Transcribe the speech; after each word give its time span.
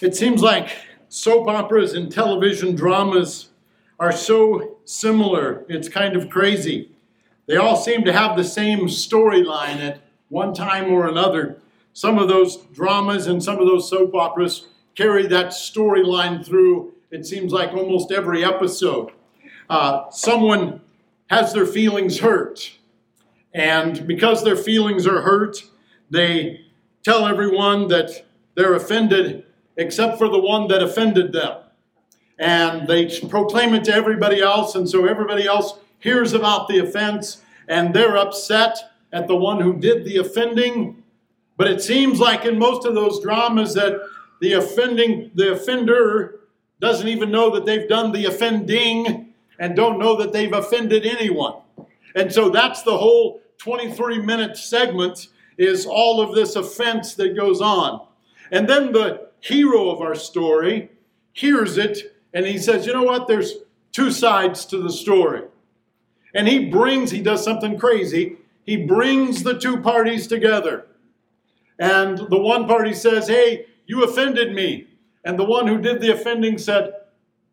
It 0.00 0.14
seems 0.14 0.42
like 0.42 0.76
soap 1.08 1.48
operas 1.48 1.94
and 1.94 2.12
television 2.12 2.74
dramas 2.74 3.48
are 3.98 4.12
so 4.12 4.76
similar, 4.84 5.64
it's 5.70 5.88
kind 5.88 6.16
of 6.16 6.28
crazy. 6.28 6.90
They 7.46 7.56
all 7.56 7.76
seem 7.76 8.04
to 8.04 8.12
have 8.12 8.36
the 8.36 8.44
same 8.44 8.88
storyline 8.88 9.78
at 9.78 10.02
one 10.28 10.52
time 10.52 10.92
or 10.92 11.06
another. 11.06 11.62
Some 11.94 12.18
of 12.18 12.28
those 12.28 12.58
dramas 12.74 13.26
and 13.26 13.42
some 13.42 13.58
of 13.58 13.66
those 13.66 13.88
soap 13.88 14.14
operas 14.14 14.66
carry 14.94 15.26
that 15.28 15.46
storyline 15.46 16.44
through, 16.44 16.92
it 17.10 17.24
seems 17.24 17.52
like 17.52 17.72
almost 17.72 18.12
every 18.12 18.44
episode. 18.44 19.12
Uh, 19.70 20.10
someone 20.10 20.82
has 21.28 21.54
their 21.54 21.64
feelings 21.64 22.18
hurt, 22.18 22.78
and 23.54 24.06
because 24.06 24.44
their 24.44 24.56
feelings 24.56 25.06
are 25.06 25.22
hurt, 25.22 25.62
they 26.10 26.66
tell 27.02 27.26
everyone 27.26 27.88
that 27.88 28.26
they're 28.56 28.74
offended 28.74 29.45
except 29.76 30.18
for 30.18 30.28
the 30.28 30.38
one 30.38 30.68
that 30.68 30.82
offended 30.82 31.32
them. 31.32 31.58
And 32.38 32.86
they 32.86 33.18
proclaim 33.28 33.74
it 33.74 33.84
to 33.84 33.94
everybody 33.94 34.40
else, 34.40 34.74
and 34.74 34.88
so 34.88 35.06
everybody 35.06 35.46
else 35.46 35.78
hears 35.98 36.32
about 36.32 36.68
the 36.68 36.78
offense 36.78 37.42
and 37.68 37.94
they're 37.94 38.16
upset 38.16 38.78
at 39.12 39.26
the 39.26 39.36
one 39.36 39.60
who 39.60 39.78
did 39.78 40.04
the 40.04 40.18
offending. 40.18 41.02
But 41.56 41.68
it 41.68 41.82
seems 41.82 42.20
like 42.20 42.44
in 42.44 42.58
most 42.58 42.86
of 42.86 42.94
those 42.94 43.20
dramas 43.20 43.74
that 43.74 44.00
the 44.40 44.54
offending 44.54 45.30
the 45.34 45.52
offender 45.52 46.40
doesn't 46.80 47.08
even 47.08 47.30
know 47.30 47.50
that 47.54 47.64
they've 47.64 47.88
done 47.88 48.12
the 48.12 48.26
offending 48.26 49.34
and 49.58 49.74
don't 49.74 49.98
know 49.98 50.16
that 50.16 50.32
they've 50.32 50.52
offended 50.52 51.06
anyone. 51.06 51.54
And 52.14 52.32
so 52.32 52.50
that's 52.50 52.82
the 52.82 52.96
whole 52.96 53.40
23 53.58 54.20
minute 54.20 54.56
segment 54.56 55.28
is 55.56 55.86
all 55.86 56.20
of 56.20 56.34
this 56.34 56.56
offense 56.56 57.14
that 57.14 57.34
goes 57.34 57.62
on. 57.62 58.06
And 58.50 58.68
then 58.68 58.92
the 58.92 59.25
hero 59.46 59.90
of 59.90 60.00
our 60.00 60.14
story 60.14 60.90
hears 61.32 61.78
it 61.78 62.16
and 62.34 62.44
he 62.44 62.58
says, 62.58 62.86
You 62.86 62.92
know 62.92 63.04
what? 63.04 63.28
There's 63.28 63.54
two 63.92 64.10
sides 64.10 64.66
to 64.66 64.82
the 64.82 64.90
story. 64.90 65.42
And 66.34 66.48
he 66.48 66.68
brings, 66.68 67.10
he 67.10 67.22
does 67.22 67.42
something 67.42 67.78
crazy. 67.78 68.36
He 68.64 68.76
brings 68.76 69.42
the 69.42 69.58
two 69.58 69.80
parties 69.80 70.26
together. 70.26 70.86
And 71.78 72.18
the 72.18 72.38
one 72.38 72.66
party 72.66 72.92
says, 72.92 73.28
Hey, 73.28 73.66
you 73.86 74.02
offended 74.04 74.54
me. 74.54 74.88
And 75.24 75.38
the 75.38 75.44
one 75.44 75.66
who 75.66 75.80
did 75.80 76.00
the 76.00 76.12
offending 76.12 76.58
said, 76.58 76.92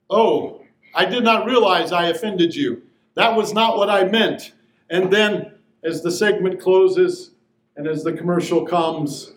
Oh, 0.10 0.62
I 0.96 1.06
did 1.06 1.24
not 1.24 1.46
realize 1.46 1.92
I 1.92 2.08
offended 2.08 2.56
you. 2.56 2.82
That 3.16 3.36
was 3.36 3.54
not 3.54 3.78
what 3.78 3.90
I 3.90 4.06
meant. 4.06 4.54
And 4.90 5.12
then, 5.12 5.54
as 5.84 6.02
the 6.02 6.12
segment 6.12 6.60
closes 6.60 7.32
and 7.76 7.88
as 7.88 8.04
the 8.04 8.14
commercial 8.14 8.66
comes, 8.66 9.34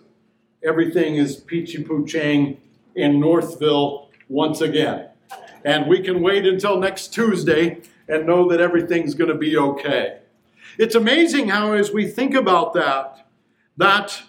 everything 0.64 1.16
is 1.16 1.36
peachy 1.36 1.82
poochang 1.84 2.58
in 2.94 3.20
Northville 3.20 4.10
once 4.28 4.60
again. 4.60 5.08
And 5.64 5.86
we 5.86 6.00
can 6.00 6.22
wait 6.22 6.46
until 6.46 6.78
next 6.78 7.08
Tuesday 7.08 7.80
and 8.08 8.26
know 8.26 8.48
that 8.48 8.60
everything's 8.60 9.14
going 9.14 9.30
to 9.30 9.36
be 9.36 9.56
okay. 9.56 10.20
It's 10.78 10.94
amazing 10.94 11.48
how, 11.48 11.72
as 11.72 11.92
we 11.92 12.06
think 12.06 12.34
about 12.34 12.74
that, 12.74 13.26
that 13.76 14.22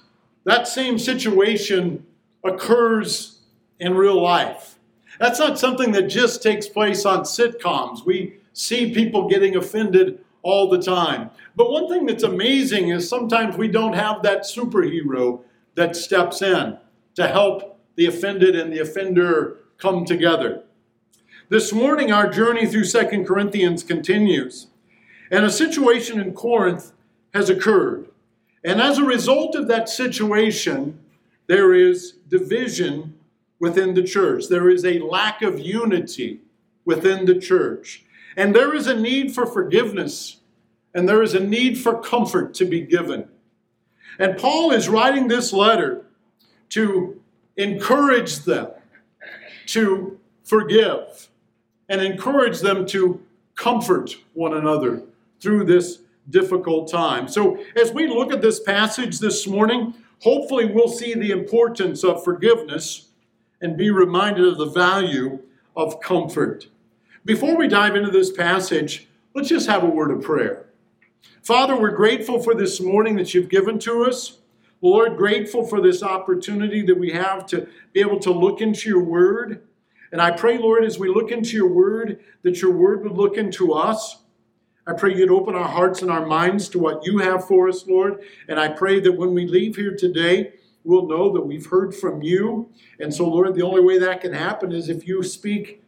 that 0.46 0.68
same 0.68 0.98
situation 0.98 2.06
occurs 2.44 3.42
in 3.80 3.96
real 3.96 4.22
life. 4.22 4.80
That's 5.20 5.40
not 5.40 5.60
something 5.60 5.92
that 5.92 6.04
just 6.04 6.42
takes 6.42 6.68
place 6.68 7.06
on 7.06 7.22
sitcoms. 7.22 8.06
We 8.06 8.38
see 8.54 8.94
people 8.94 9.28
getting 9.28 9.58
offended 9.58 10.24
all 10.44 10.70
the 10.70 10.82
time. 10.82 11.32
But 11.56 11.70
one 11.70 11.90
thing 11.90 12.06
that's 12.06 12.24
amazing 12.24 12.90
is 12.90 13.10
sometimes 13.10 13.58
we 13.58 13.68
don't 13.68 13.94
have 13.94 14.24
that 14.24 14.44
superhero 14.44 15.42
that 15.78 15.96
steps 15.96 16.42
in 16.42 16.78
to 17.16 17.28
help 17.28 17.80
the 17.96 18.08
offended 18.08 18.56
and 18.56 18.74
the 18.74 18.80
offender 18.80 19.60
come 19.78 20.04
together. 20.04 20.64
This 21.50 21.72
morning, 21.72 22.12
our 22.12 22.30
journey 22.30 22.66
through 22.66 22.84
Second 22.84 23.26
Corinthians 23.26 23.84
continues. 23.84 24.68
And 25.32 25.46
a 25.46 25.52
situation 25.52 26.20
in 26.20 26.34
Corinth 26.34 26.94
has 27.34 27.50
occurred. 27.50 28.10
And 28.64 28.82
as 28.82 28.98
a 28.98 29.04
result 29.04 29.56
of 29.56 29.68
that 29.68 29.88
situation, 29.88 31.00
there 31.46 31.74
is 31.74 32.14
division 32.28 33.18
within 33.60 33.94
the 33.94 34.04
church. 34.04 34.48
There 34.50 34.70
is 34.70 34.84
a 34.84 35.00
lack 35.00 35.44
of 35.44 35.60
unity 35.60 36.42
within 36.86 37.26
the 37.26 37.40
church. 37.40 38.04
And 38.36 38.56
there 38.56 38.74
is 38.74 38.88
a 38.88 39.00
need 39.00 39.34
for 39.34 39.46
forgiveness, 39.46 40.38
and 40.94 41.08
there 41.08 41.22
is 41.22 41.36
a 41.36 41.40
need 41.40 41.78
for 41.78 42.02
comfort 42.02 42.56
to 42.56 42.66
be 42.66 42.82
given. 42.82 43.30
And 44.20 44.38
Paul 44.38 44.72
is 44.72 44.90
writing 44.90 45.28
this 45.28 45.54
letter 45.54 46.06
to 46.70 47.22
encourage 47.56 48.40
them 48.40 48.72
to 49.68 50.20
forgive 50.44 51.30
and 51.90 52.02
encourage 52.02 52.60
them 52.60 52.86
to 52.88 53.22
comfort 53.56 54.16
one 54.34 54.56
another 54.56 55.04
through 55.42 55.66
this 55.66 56.00
difficult 56.30 56.90
time. 56.90 57.28
So, 57.28 57.58
as 57.76 57.92
we 57.92 58.08
look 58.08 58.32
at 58.32 58.42
this 58.42 58.60
passage 58.60 59.20
this 59.20 59.48
morning, 59.48 59.94
hopefully 60.22 60.66
we'll 60.66 60.90
see 60.90 61.14
the 61.14 61.32
importance 61.32 62.04
of 62.04 62.24
forgiveness 62.24 63.10
and 63.62 63.78
be 63.78 63.90
reminded 63.90 64.46
of 64.46 64.58
the 64.58 64.70
value 64.70 65.40
of 65.76 66.00
comfort. 66.02 66.68
Before 67.26 67.58
we 67.58 67.68
dive 67.68 67.96
into 67.96 68.12
this 68.12 68.32
passage, 68.32 69.08
let's 69.34 69.50
just 69.50 69.68
have 69.68 69.84
a 69.84 69.88
word 69.88 70.12
of 70.12 70.22
prayer. 70.22 70.67
Father, 71.48 71.80
we're 71.80 71.92
grateful 71.92 72.44
for 72.44 72.54
this 72.54 72.82
morning 72.82 73.16
that 73.16 73.34
you've 73.34 73.48
given 73.48 73.80
to 73.80 74.04
us. 74.04 74.40
Lord, 74.82 75.16
grateful 75.16 75.66
for 75.66 75.80
this 75.80 76.04
opportunity 76.04 76.82
that 76.82 77.00
we 77.00 77.12
have 77.12 77.46
to 77.46 77.70
be 77.94 78.02
able 78.02 78.20
to 78.20 78.32
look 78.32 78.60
into 78.60 78.90
your 78.90 79.02
word. 79.02 79.66
And 80.12 80.22
I 80.22 80.32
pray, 80.32 80.58
Lord, 80.58 80.84
as 80.84 81.00
we 81.00 81.08
look 81.08 81.32
into 81.32 81.56
your 81.56 81.70
word, 81.70 82.20
that 82.42 82.62
your 82.62 82.72
word 82.72 83.02
would 83.04 83.14
look 83.14 83.38
into 83.38 83.72
us. 83.72 84.24
I 84.86 84.92
pray 84.92 85.16
you'd 85.16 85.32
open 85.32 85.56
our 85.56 85.70
hearts 85.70 86.02
and 86.02 86.12
our 86.12 86.26
minds 86.26 86.68
to 86.68 86.80
what 86.80 87.06
you 87.06 87.20
have 87.20 87.48
for 87.48 87.70
us, 87.70 87.88
Lord. 87.88 88.26
And 88.50 88.60
I 88.60 88.68
pray 88.68 89.00
that 89.00 89.14
when 89.14 89.34
we 89.34 89.48
leave 89.48 89.78
here 89.78 89.96
today, 89.96 90.52
we'll 90.84 91.08
know 91.08 91.32
that 91.32 91.48
we've 91.48 91.68
heard 91.68 91.96
from 91.96 92.22
you. 92.22 92.70
And 93.00 93.14
so, 93.14 93.26
Lord, 93.26 93.56
the 93.56 93.64
only 93.64 93.80
way 93.80 93.98
that 94.00 94.20
can 94.20 94.34
happen 94.34 94.74
is 94.74 94.90
if 94.90 95.08
you 95.08 95.24
speak. 95.24 95.82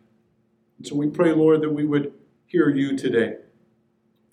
So 0.84 0.96
we 0.96 1.10
pray, 1.10 1.34
Lord, 1.34 1.60
that 1.64 1.74
we 1.74 1.84
would 1.84 2.14
hear 2.46 2.70
you 2.70 2.96
today. 2.96 3.40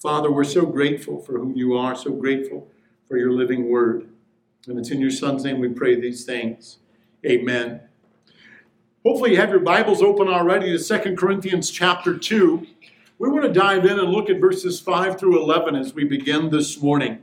Father, 0.01 0.31
we're 0.31 0.45
so 0.45 0.67
grateful 0.67 1.21
for 1.21 1.39
who 1.39 1.53
you 1.55 1.77
are, 1.77 1.97
so 1.97 2.13
grateful 2.13 2.69
for 3.09 3.17
your 3.17 3.33
living 3.33 3.71
word. 3.71 4.09
And 4.67 4.79
it's 4.79 4.91
in 4.91 5.01
your 5.01 5.11
Son's 5.11 5.45
name 5.45 5.59
we 5.59 5.69
pray 5.69 5.99
these 5.99 6.25
things. 6.25 6.79
Amen. 7.25 7.81
Hopefully, 9.05 9.31
you 9.33 9.37
have 9.37 9.51
your 9.51 9.61
Bibles 9.61 10.03
open 10.03 10.29
already 10.29 10.71
to 10.71 10.79
Second 10.79 11.17
Corinthians 11.17 11.71
chapter 11.71 12.17
2. 12.17 12.67
We 13.19 13.31
want 13.31 13.45
to 13.45 13.53
dive 13.53 13.87
in 13.87 13.99
and 13.99 14.11
look 14.11 14.29
at 14.29 14.41
verses 14.41 14.81
5 14.81 15.19
through 15.19 15.43
11 15.43 15.75
as 15.75 15.95
we 15.95 16.05
begin 16.05 16.51
this 16.51 16.83
morning. 16.83 17.23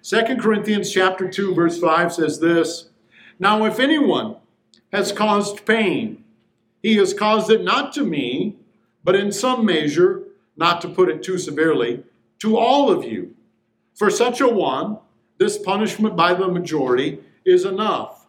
Second 0.00 0.40
Corinthians 0.40 0.90
chapter 0.90 1.28
2 1.28 1.54
verse 1.54 1.78
5 1.78 2.14
says 2.14 2.40
this, 2.40 2.88
Now 3.38 3.64
if 3.64 3.78
anyone 3.78 4.36
has 4.92 5.12
caused 5.12 5.64
pain, 5.64 6.24
he 6.82 6.96
has 6.96 7.14
caused 7.14 7.50
it 7.50 7.62
not 7.62 7.92
to 7.92 8.02
me, 8.02 8.56
but 9.04 9.14
in 9.14 9.30
some 9.30 9.64
measure, 9.64 10.24
not 10.56 10.80
to 10.82 10.88
put 10.88 11.08
it 11.08 11.22
too 11.22 11.38
severely, 11.38 12.02
to 12.40 12.56
all 12.56 12.90
of 12.90 13.04
you. 13.04 13.34
For 13.94 14.10
such 14.10 14.40
a 14.40 14.48
one, 14.48 14.98
this 15.38 15.58
punishment 15.58 16.16
by 16.16 16.34
the 16.34 16.48
majority 16.48 17.20
is 17.44 17.64
enough. 17.64 18.26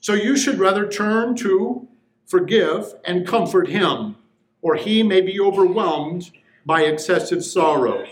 So 0.00 0.14
you 0.14 0.36
should 0.36 0.58
rather 0.58 0.88
turn 0.88 1.34
to 1.36 1.88
forgive, 2.26 2.94
and 3.04 3.26
comfort 3.26 3.68
him, 3.68 4.16
or 4.60 4.74
he 4.74 5.02
may 5.02 5.20
be 5.20 5.40
overwhelmed 5.40 6.30
by 6.64 6.82
excessive 6.82 7.44
sorrow. 7.44 8.04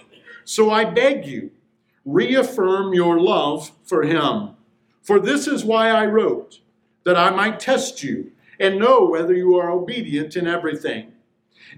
So 0.45 0.71
I 0.71 0.85
beg 0.85 1.27
you, 1.27 1.51
reaffirm 2.05 2.95
your 2.95 3.21
love 3.21 3.73
for 3.83 4.05
him. 4.05 4.51
For 5.03 5.19
this 5.19 5.47
is 5.47 5.65
why 5.65 5.91
I 5.91 6.07
wrote, 6.07 6.61
that 7.05 7.17
I 7.17 7.31
might 7.31 7.61
test 7.61 8.03
you 8.03 8.31
and 8.61 8.79
know 8.79 9.05
whether 9.05 9.35
you 9.35 9.59
are 9.59 9.71
obedient 9.71 10.37
in 10.37 10.47
everything. 10.47 11.13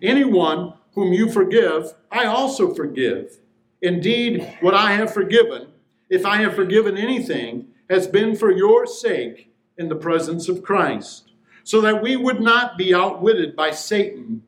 Anyone 0.02 0.74
whom 0.96 1.12
you 1.12 1.30
forgive, 1.30 1.94
I 2.10 2.24
also 2.24 2.74
forgive. 2.74 3.38
Indeed, 3.80 4.56
what 4.60 4.74
I 4.74 4.92
have 4.92 5.14
forgiven, 5.14 5.68
if 6.10 6.26
I 6.26 6.38
have 6.38 6.56
forgiven 6.56 6.96
anything, 6.96 7.68
has 7.88 8.08
been 8.08 8.34
for 8.34 8.50
your 8.50 8.86
sake 8.86 9.52
in 9.78 9.88
the 9.88 9.94
presence 9.94 10.48
of 10.48 10.64
Christ 10.64 11.30
so 11.62 11.80
that 11.80 12.02
we 12.02 12.16
would 12.16 12.40
not 12.40 12.78
be 12.78 12.94
outwitted 12.94 13.54
by 13.54 13.72
Satan, 13.72 14.42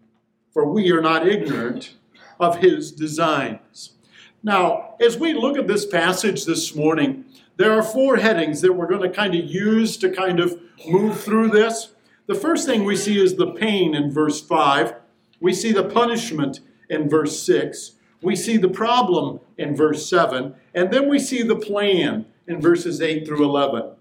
for 0.53 0.65
we 0.65 0.91
are 0.91 1.03
not 1.03 1.27
ignorant 1.29 1.95
of 2.41 2.59
his 2.59 2.93
designs. 2.93 3.95
Now, 4.43 4.95
as 5.01 5.19
we 5.19 5.35
look 5.35 5.59
at 5.59 5.67
this 5.67 5.85
passage 5.85 6.45
this 6.45 6.75
morning, 6.75 7.25
there 7.57 7.73
are 7.73 7.83
four 7.83 8.17
headings 8.17 8.61
that 8.61 8.73
we're 8.73 8.87
going 8.87 9.03
to 9.03 9.11
kind 9.11 9.35
of 9.35 9.45
use 9.45 9.97
to 9.97 10.11
kind 10.11 10.39
of 10.39 10.61
move 10.87 11.21
through 11.21 11.49
this. 11.49 11.89
The 12.27 12.37
first 12.37 12.67
thing 12.67 12.85
we 12.85 12.97
see 12.97 13.21
is 13.21 13.35
the 13.35 13.51
pain 13.51 13.97
in 13.97 14.13
verse 14.13 14.41
5. 14.41 14.95
We 15.41 15.53
see 15.53 15.73
the 15.73 15.85
punishment 15.85 16.61
in 16.89 17.09
verse 17.09 17.43
6. 17.43 17.93
We 18.23 18.35
see 18.35 18.57
the 18.57 18.69
problem 18.69 19.41
in 19.57 19.77
verse 19.77 20.09
7. 20.09 20.55
And 20.75 20.93
then 20.93 21.09
we 21.09 21.19
see 21.19 21.43
the 21.43 21.57
plan 21.57 22.27
in 22.47 22.61
verses 22.61 23.01
8 23.01 23.27
through 23.27 23.45
11. 23.45 23.93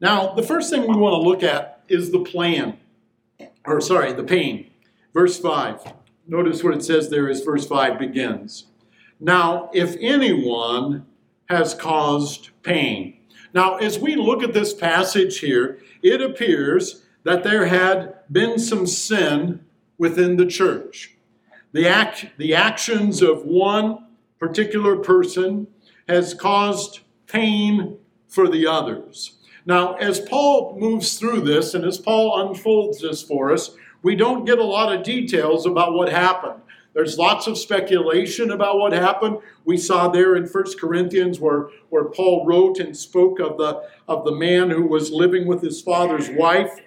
Now, 0.00 0.34
the 0.34 0.42
first 0.42 0.70
thing 0.70 0.82
we 0.82 0.96
want 0.96 1.14
to 1.14 1.28
look 1.28 1.42
at 1.42 1.82
is 1.88 2.10
the 2.10 2.20
plan, 2.20 2.78
or 3.64 3.80
sorry, 3.80 4.12
the 4.12 4.24
pain. 4.24 4.70
Verse 5.12 5.38
5. 5.38 5.92
Notice 6.26 6.64
what 6.64 6.74
it 6.74 6.84
says 6.84 7.10
there 7.10 7.28
as 7.28 7.42
verse 7.42 7.66
5 7.66 7.98
begins. 7.98 8.66
Now, 9.20 9.70
if 9.72 9.96
anyone 10.00 11.06
has 11.48 11.74
caused 11.74 12.50
pain. 12.62 13.18
Now, 13.52 13.76
as 13.76 13.98
we 13.98 14.16
look 14.16 14.42
at 14.42 14.52
this 14.52 14.74
passage 14.74 15.38
here, 15.38 15.78
it 16.02 16.20
appears 16.20 17.03
that 17.24 17.42
there 17.42 17.66
had 17.66 18.14
been 18.30 18.58
some 18.58 18.86
sin 18.86 19.64
within 19.98 20.36
the 20.36 20.46
church. 20.46 21.16
The, 21.72 21.88
act, 21.88 22.26
the 22.38 22.54
actions 22.54 23.22
of 23.22 23.44
one 23.44 24.06
particular 24.38 24.96
person 24.96 25.66
has 26.08 26.34
caused 26.34 27.00
pain 27.26 27.98
for 28.28 28.48
the 28.48 28.66
others. 28.66 29.38
Now, 29.66 29.94
as 29.94 30.20
Paul 30.20 30.76
moves 30.78 31.18
through 31.18 31.40
this 31.40 31.74
and 31.74 31.84
as 31.84 31.98
Paul 31.98 32.48
unfolds 32.48 33.00
this 33.00 33.22
for 33.22 33.52
us, 33.52 33.74
we 34.02 34.14
don't 34.14 34.44
get 34.44 34.58
a 34.58 34.64
lot 34.64 34.94
of 34.94 35.02
details 35.02 35.64
about 35.64 35.94
what 35.94 36.10
happened. 36.10 36.60
There's 36.92 37.18
lots 37.18 37.48
of 37.48 37.58
speculation 37.58 38.52
about 38.52 38.78
what 38.78 38.92
happened. 38.92 39.38
We 39.64 39.76
saw 39.76 40.08
there 40.08 40.36
in 40.36 40.46
1 40.46 40.64
Corinthians 40.78 41.40
where, 41.40 41.70
where 41.88 42.04
Paul 42.04 42.46
wrote 42.46 42.78
and 42.78 42.96
spoke 42.96 43.40
of 43.40 43.56
the, 43.56 43.82
of 44.06 44.24
the 44.24 44.34
man 44.34 44.70
who 44.70 44.86
was 44.86 45.10
living 45.10 45.46
with 45.46 45.60
his 45.60 45.80
father's 45.80 46.30
wife, 46.30 46.78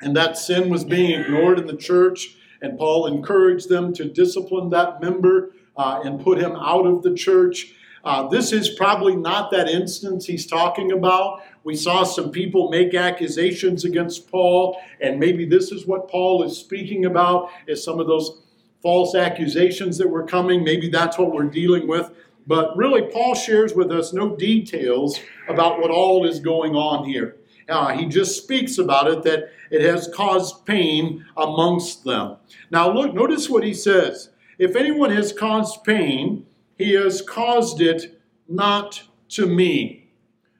and 0.00 0.16
that 0.16 0.36
sin 0.36 0.68
was 0.68 0.84
being 0.84 1.20
ignored 1.20 1.58
in 1.58 1.66
the 1.66 1.76
church. 1.76 2.36
And 2.62 2.78
Paul 2.78 3.06
encouraged 3.06 3.68
them 3.68 3.92
to 3.94 4.04
discipline 4.04 4.70
that 4.70 5.00
member 5.00 5.52
uh, 5.76 6.00
and 6.04 6.22
put 6.22 6.38
him 6.38 6.52
out 6.52 6.86
of 6.86 7.02
the 7.02 7.14
church. 7.14 7.74
Uh, 8.04 8.28
this 8.28 8.52
is 8.52 8.68
probably 8.70 9.16
not 9.16 9.50
that 9.50 9.68
instance 9.68 10.26
he's 10.26 10.46
talking 10.46 10.92
about. 10.92 11.42
We 11.64 11.74
saw 11.74 12.04
some 12.04 12.30
people 12.30 12.70
make 12.70 12.94
accusations 12.94 13.84
against 13.84 14.30
Paul, 14.30 14.78
and 15.00 15.18
maybe 15.18 15.46
this 15.46 15.72
is 15.72 15.86
what 15.86 16.10
Paul 16.10 16.42
is 16.42 16.58
speaking 16.58 17.06
about, 17.06 17.50
is 17.66 17.82
some 17.82 17.98
of 18.00 18.06
those 18.06 18.42
false 18.82 19.14
accusations 19.14 19.96
that 19.96 20.08
were 20.08 20.26
coming. 20.26 20.62
Maybe 20.62 20.90
that's 20.90 21.16
what 21.16 21.32
we're 21.32 21.44
dealing 21.44 21.88
with. 21.88 22.10
But 22.46 22.76
really, 22.76 23.10
Paul 23.10 23.34
shares 23.34 23.72
with 23.74 23.90
us 23.90 24.12
no 24.12 24.36
details 24.36 25.18
about 25.48 25.80
what 25.80 25.90
all 25.90 26.26
is 26.26 26.40
going 26.40 26.74
on 26.74 27.06
here. 27.06 27.36
Uh, 27.68 27.96
he 27.96 28.06
just 28.06 28.42
speaks 28.42 28.78
about 28.78 29.08
it 29.08 29.22
that 29.22 29.50
it 29.70 29.80
has 29.80 30.10
caused 30.14 30.64
pain 30.66 31.24
amongst 31.36 32.04
them. 32.04 32.36
Now, 32.70 32.92
look, 32.92 33.14
notice 33.14 33.48
what 33.48 33.64
he 33.64 33.74
says. 33.74 34.30
If 34.58 34.76
anyone 34.76 35.10
has 35.10 35.32
caused 35.32 35.84
pain, 35.84 36.46
he 36.76 36.92
has 36.92 37.22
caused 37.22 37.80
it 37.80 38.20
not 38.48 39.02
to 39.30 39.46
me. 39.46 40.10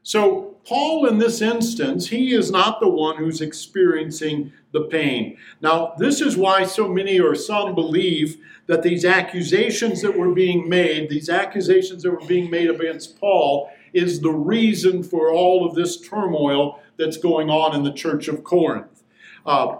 So 0.02 0.54
Paul, 0.64 1.06
in 1.06 1.18
this 1.18 1.42
instance, 1.42 2.08
he 2.08 2.32
is 2.32 2.50
not 2.50 2.80
the 2.80 2.88
one 2.88 3.16
who's 3.16 3.42
experiencing 3.42 4.52
the 4.72 4.82
pain. 4.82 5.36
Now, 5.60 5.94
this 5.98 6.20
is 6.20 6.36
why 6.36 6.64
so 6.64 6.88
many 6.88 7.20
or 7.20 7.34
some 7.34 7.74
believe 7.74 8.38
that 8.66 8.82
these 8.82 9.04
accusations 9.04 10.00
that 10.00 10.16
were 10.16 10.32
being 10.32 10.68
made, 10.68 11.10
these 11.10 11.28
accusations 11.28 12.02
that 12.02 12.10
were 12.10 12.26
being 12.26 12.50
made 12.50 12.70
against 12.70 13.20
Paul, 13.20 13.70
is 13.92 14.20
the 14.20 14.32
reason 14.32 15.02
for 15.02 15.30
all 15.30 15.66
of 15.66 15.74
this 15.74 16.00
turmoil 16.00 16.80
that's 16.98 17.16
going 17.16 17.50
on 17.50 17.74
in 17.74 17.82
the 17.82 17.92
church 17.92 18.28
of 18.28 18.44
Corinth. 18.44 19.02
Uh, 19.44 19.76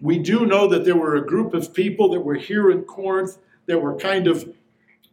we 0.00 0.18
do 0.18 0.46
know 0.46 0.68
that 0.68 0.84
there 0.84 0.96
were 0.96 1.16
a 1.16 1.26
group 1.26 1.54
of 1.54 1.72
people 1.72 2.10
that 2.10 2.20
were 2.20 2.34
here 2.34 2.70
in 2.70 2.82
Corinth 2.82 3.38
that 3.66 3.80
were 3.80 3.96
kind 3.96 4.26
of 4.26 4.54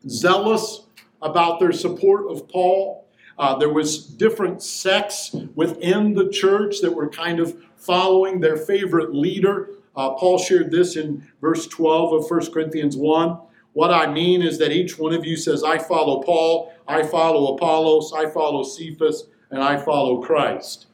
zealous 0.07 0.83
about 1.21 1.59
their 1.59 1.71
support 1.71 2.29
of 2.29 2.47
Paul. 2.49 3.07
Uh, 3.37 3.57
there 3.57 3.71
was 3.71 4.05
different 4.05 4.61
sects 4.61 5.35
within 5.55 6.13
the 6.13 6.29
church 6.29 6.81
that 6.81 6.93
were 6.93 7.09
kind 7.09 7.39
of 7.39 7.57
following 7.77 8.39
their 8.39 8.57
favorite 8.57 9.15
leader. 9.15 9.69
Uh, 9.95 10.11
Paul 10.11 10.37
shared 10.37 10.71
this 10.71 10.95
in 10.95 11.27
verse 11.41 11.67
12 11.67 12.13
of 12.13 12.29
1 12.29 12.51
Corinthians 12.51 12.97
1. 12.97 13.39
What 13.73 13.91
I 13.91 14.11
mean 14.11 14.41
is 14.41 14.59
that 14.59 14.71
each 14.71 14.99
one 14.99 15.13
of 15.13 15.25
you 15.25 15.35
says, 15.35 15.63
I 15.63 15.79
follow 15.79 16.21
Paul, 16.21 16.73
I 16.87 17.03
follow 17.03 17.55
Apollos, 17.55 18.13
I 18.13 18.29
follow 18.29 18.63
Cephas, 18.63 19.25
and 19.49 19.63
I 19.63 19.77
follow 19.77 20.21
Christ. 20.21 20.87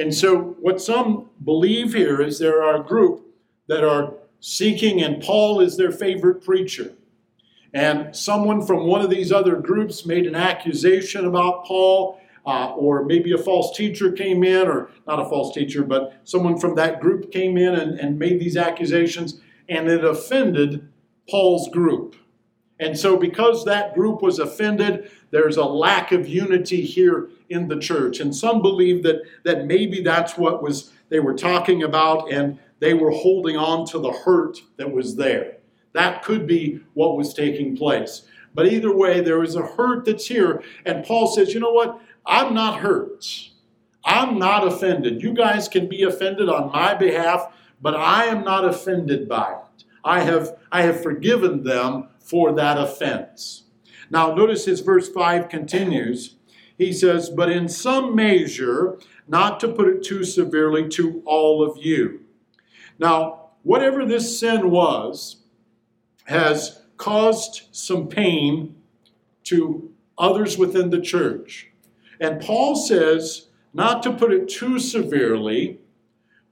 And 0.00 0.14
so, 0.14 0.56
what 0.60 0.80
some 0.80 1.28
believe 1.44 1.92
here 1.92 2.20
is 2.20 2.38
there 2.38 2.62
are 2.62 2.80
a 2.80 2.84
group 2.84 3.26
that 3.66 3.84
are 3.84 4.14
seeking, 4.40 5.02
and 5.02 5.22
Paul 5.22 5.60
is 5.60 5.76
their 5.76 5.92
favorite 5.92 6.42
preacher 6.42 6.94
and 7.72 8.14
someone 8.14 8.64
from 8.66 8.86
one 8.86 9.00
of 9.00 9.10
these 9.10 9.30
other 9.30 9.56
groups 9.56 10.04
made 10.04 10.26
an 10.26 10.34
accusation 10.34 11.26
about 11.26 11.64
Paul, 11.64 12.20
uh, 12.44 12.74
or 12.74 13.04
maybe 13.04 13.32
a 13.32 13.38
false 13.38 13.76
teacher 13.76 14.10
came 14.10 14.42
in, 14.42 14.66
or 14.66 14.90
not 15.06 15.20
a 15.20 15.28
false 15.28 15.54
teacher, 15.54 15.84
but 15.84 16.20
someone 16.24 16.58
from 16.58 16.74
that 16.74 17.00
group 17.00 17.30
came 17.30 17.56
in 17.56 17.74
and, 17.74 17.98
and 18.00 18.18
made 18.18 18.40
these 18.40 18.56
accusations, 18.56 19.40
and 19.68 19.88
it 19.88 20.04
offended 20.04 20.88
Paul's 21.28 21.68
group. 21.68 22.16
And 22.80 22.98
so, 22.98 23.16
because 23.16 23.64
that 23.66 23.94
group 23.94 24.22
was 24.22 24.38
offended, 24.38 25.10
there's 25.30 25.58
a 25.58 25.64
lack 25.64 26.12
of 26.12 26.26
unity 26.26 26.80
here 26.80 27.28
in 27.50 27.68
the 27.68 27.78
church. 27.78 28.20
And 28.20 28.34
some 28.34 28.62
believe 28.62 29.02
that, 29.02 29.22
that 29.44 29.66
maybe 29.66 30.00
that's 30.00 30.38
what 30.38 30.62
was 30.62 30.92
they 31.10 31.20
were 31.20 31.34
talking 31.34 31.82
about, 31.82 32.32
and 32.32 32.58
they 32.78 32.94
were 32.94 33.10
holding 33.10 33.56
on 33.56 33.84
to 33.88 33.98
the 33.98 34.12
hurt 34.12 34.58
that 34.76 34.90
was 34.90 35.16
there. 35.16 35.58
That 35.92 36.22
could 36.22 36.46
be 36.46 36.80
what 36.94 37.16
was 37.16 37.34
taking 37.34 37.76
place. 37.76 38.22
But 38.54 38.68
either 38.68 38.96
way, 38.96 39.20
there 39.20 39.42
is 39.42 39.56
a 39.56 39.66
hurt 39.66 40.06
that's 40.06 40.26
here. 40.26 40.62
And 40.86 41.04
Paul 41.04 41.26
says, 41.26 41.52
you 41.52 41.60
know 41.60 41.72
what? 41.72 42.00
I'm 42.24 42.54
not 42.54 42.80
hurt. 42.80 43.26
I'm 44.04 44.38
not 44.38 44.66
offended. 44.66 45.22
You 45.22 45.34
guys 45.34 45.68
can 45.68 45.88
be 45.88 46.04
offended 46.04 46.48
on 46.48 46.72
my 46.72 46.94
behalf, 46.94 47.52
but 47.82 47.94
I 47.94 48.26
am 48.26 48.44
not 48.44 48.64
offended 48.64 49.28
by 49.28 49.52
it. 49.52 49.84
I 50.04 50.20
have, 50.20 50.56
I 50.72 50.82
have 50.82 51.02
forgiven 51.02 51.62
them 51.62 52.08
for 52.20 52.52
that 52.52 52.78
offense. 52.78 53.64
Now, 54.10 54.34
notice 54.34 54.64
his 54.64 54.80
verse 54.80 55.08
5 55.08 55.48
continues. 55.48 56.36
He 56.76 56.92
says, 56.92 57.30
But 57.30 57.50
in 57.50 57.68
some 57.68 58.14
measure, 58.14 58.98
not 59.28 59.60
to 59.60 59.68
put 59.68 59.88
it 59.88 60.02
too 60.02 60.24
severely, 60.24 60.88
to 60.90 61.22
all 61.24 61.62
of 61.62 61.76
you. 61.78 62.20
Now, 62.98 63.50
whatever 63.62 64.04
this 64.04 64.38
sin 64.38 64.70
was, 64.70 65.44
has 66.24 66.82
caused 66.96 67.68
some 67.72 68.08
pain 68.08 68.76
to 69.44 69.92
others 70.18 70.58
within 70.58 70.90
the 70.90 71.00
church. 71.00 71.68
And 72.20 72.40
Paul 72.40 72.76
says, 72.76 73.48
not 73.72 74.02
to 74.02 74.12
put 74.12 74.32
it 74.32 74.48
too 74.48 74.78
severely, 74.78 75.80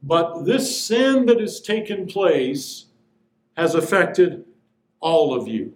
but 0.02 0.44
this 0.44 0.84
sin 0.84 1.26
that 1.26 1.40
has 1.40 1.60
taken 1.60 2.06
place 2.06 2.86
has 3.56 3.74
affected 3.74 4.44
all 5.00 5.34
of 5.34 5.48
you. 5.48 5.74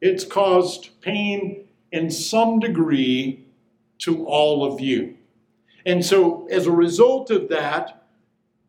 It's 0.00 0.24
caused 0.24 1.00
pain 1.00 1.68
in 1.92 2.10
some 2.10 2.58
degree 2.58 3.44
to 3.98 4.24
all 4.26 4.64
of 4.64 4.80
you. 4.80 5.16
And 5.84 6.04
so, 6.04 6.46
as 6.50 6.66
a 6.66 6.72
result 6.72 7.30
of 7.30 7.48
that, 7.48 8.04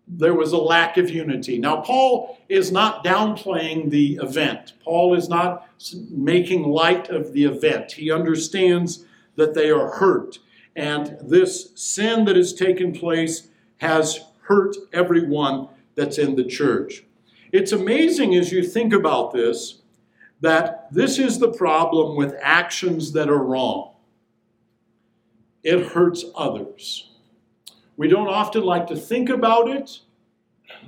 there 0.07 0.33
was 0.33 0.51
a 0.51 0.57
lack 0.57 0.97
of 0.97 1.09
unity. 1.09 1.57
Now, 1.57 1.81
Paul 1.81 2.37
is 2.49 2.71
not 2.71 3.03
downplaying 3.03 3.89
the 3.89 4.19
event. 4.21 4.73
Paul 4.83 5.13
is 5.13 5.29
not 5.29 5.67
making 6.09 6.63
light 6.63 7.09
of 7.09 7.33
the 7.33 7.45
event. 7.45 7.93
He 7.93 8.11
understands 8.11 9.05
that 9.35 9.53
they 9.53 9.69
are 9.69 9.91
hurt. 9.91 10.39
And 10.75 11.17
this 11.21 11.71
sin 11.75 12.25
that 12.25 12.35
has 12.35 12.53
taken 12.53 12.91
place 12.93 13.47
has 13.77 14.19
hurt 14.43 14.75
everyone 14.93 15.69
that's 15.95 16.17
in 16.17 16.35
the 16.35 16.43
church. 16.43 17.03
It's 17.51 17.71
amazing 17.71 18.35
as 18.35 18.51
you 18.51 18.63
think 18.63 18.93
about 18.93 19.33
this 19.33 19.81
that 20.39 20.87
this 20.91 21.19
is 21.19 21.37
the 21.37 21.51
problem 21.51 22.15
with 22.15 22.35
actions 22.41 23.11
that 23.11 23.29
are 23.29 23.43
wrong. 23.43 23.93
It 25.63 25.87
hurts 25.87 26.25
others. 26.35 27.11
We 27.95 28.07
don't 28.07 28.27
often 28.27 28.63
like 28.63 28.87
to 28.87 28.95
think 28.95 29.29
about 29.29 29.69
it, 29.69 29.99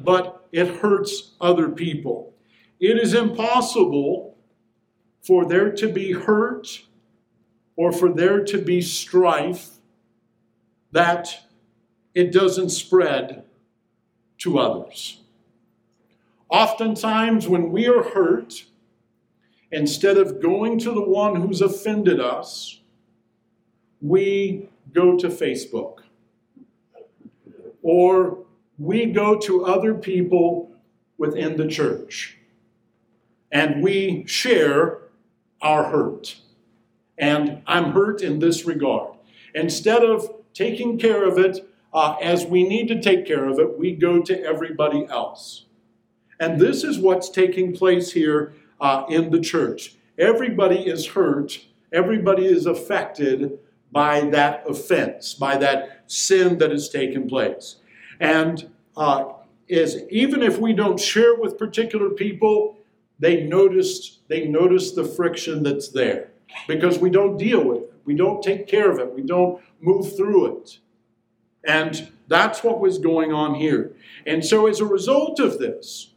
but 0.04 0.48
it 0.52 0.68
hurts 0.78 1.34
other 1.40 1.70
people. 1.70 2.34
It 2.80 2.98
is 2.98 3.14
impossible 3.14 4.36
for 5.22 5.46
there 5.46 5.72
to 5.72 5.88
be 5.88 6.14
hurt 6.14 6.82
or 7.76 7.92
for 7.92 8.12
there 8.12 8.44
to 8.44 8.58
be 8.58 8.82
strife 8.82 9.70
that 10.92 11.42
it 12.16 12.32
doesn't 12.32 12.70
spread 12.70 13.46
to 14.40 14.60
others. 14.60 15.23
Oftentimes, 16.54 17.48
when 17.48 17.72
we 17.72 17.88
are 17.88 18.04
hurt, 18.04 18.66
instead 19.72 20.18
of 20.18 20.40
going 20.40 20.78
to 20.78 20.92
the 20.92 21.02
one 21.02 21.42
who's 21.42 21.62
offended 21.62 22.20
us, 22.20 22.80
we 24.02 24.70
go 24.94 25.18
to 25.18 25.30
Facebook 25.30 26.02
or 27.82 28.46
we 28.78 29.08
go 29.08 29.36
to 29.40 29.66
other 29.66 29.96
people 29.96 30.72
within 31.18 31.58
the 31.58 31.68
church 31.68 32.38
and 33.52 33.82
we 33.82 34.24
share 34.28 35.00
our 35.60 35.86
hurt. 35.86 36.36
And 37.18 37.64
I'm 37.66 37.94
hurt 37.94 38.22
in 38.22 38.38
this 38.38 38.64
regard. 38.64 39.18
Instead 39.56 40.04
of 40.04 40.30
taking 40.54 41.00
care 41.00 41.28
of 41.28 41.40
it, 41.40 41.68
uh, 41.96 42.16
as 42.22 42.46
we 42.46 42.64
need 42.68 42.88
to 42.90 43.02
take 43.02 43.26
care 43.26 43.50
of 43.50 43.58
it, 43.58 43.80
we 43.80 43.96
go 43.96 44.22
to 44.22 44.44
everybody 44.44 45.08
else. 45.10 45.66
And 46.40 46.60
this 46.60 46.84
is 46.84 47.00
what's 47.00 47.30
taking 47.30 47.76
place 47.76 48.12
here 48.12 48.54
uh, 48.80 49.06
in 49.10 49.32
the 49.32 49.40
church. 49.40 49.96
Everybody 50.18 50.88
is 50.88 51.08
hurt, 51.08 51.60
everybody 51.92 52.46
is 52.46 52.66
affected 52.66 53.60
by 53.92 54.22
that 54.32 54.64
offense, 54.68 55.34
by 55.34 55.58
that 55.58 56.04
sin 56.08 56.58
that 56.58 56.72
has 56.72 56.90
taken 56.90 57.28
place. 57.28 57.78
And 58.20 58.70
uh, 58.98 59.26
is 59.68 60.04
even 60.10 60.42
if 60.44 60.60
we 60.60 60.74
don't 60.74 61.00
share 61.00 61.36
with 61.36 61.58
particular 61.58 62.10
people, 62.10 62.78
they 63.20 63.44
notice 63.44 64.20
they 64.28 64.48
notice 64.48 64.92
the 64.92 65.06
friction 65.06 65.64
that's 65.64 65.90
there 65.90 66.32
because 66.68 67.00
we 67.00 67.10
don't 67.10 67.38
deal 67.38 67.64
with 67.64 67.84
it, 67.84 67.94
we 68.06 68.16
don't 68.16 68.44
take 68.44 68.68
care 68.68 68.92
of 68.92 69.00
it, 69.00 69.14
we 69.14 69.22
don't 69.22 69.62
move 69.82 70.16
through 70.16 70.58
it. 70.58 70.80
And 71.64 72.12
that's 72.28 72.64
what 72.64 72.80
was 72.80 72.98
going 72.98 73.32
on 73.32 73.56
here. 73.56 73.94
And 74.26 74.44
so, 74.44 74.68
as 74.68 74.80
a 74.80 74.86
result 74.86 75.40
of 75.40 75.60
this, 75.60 76.13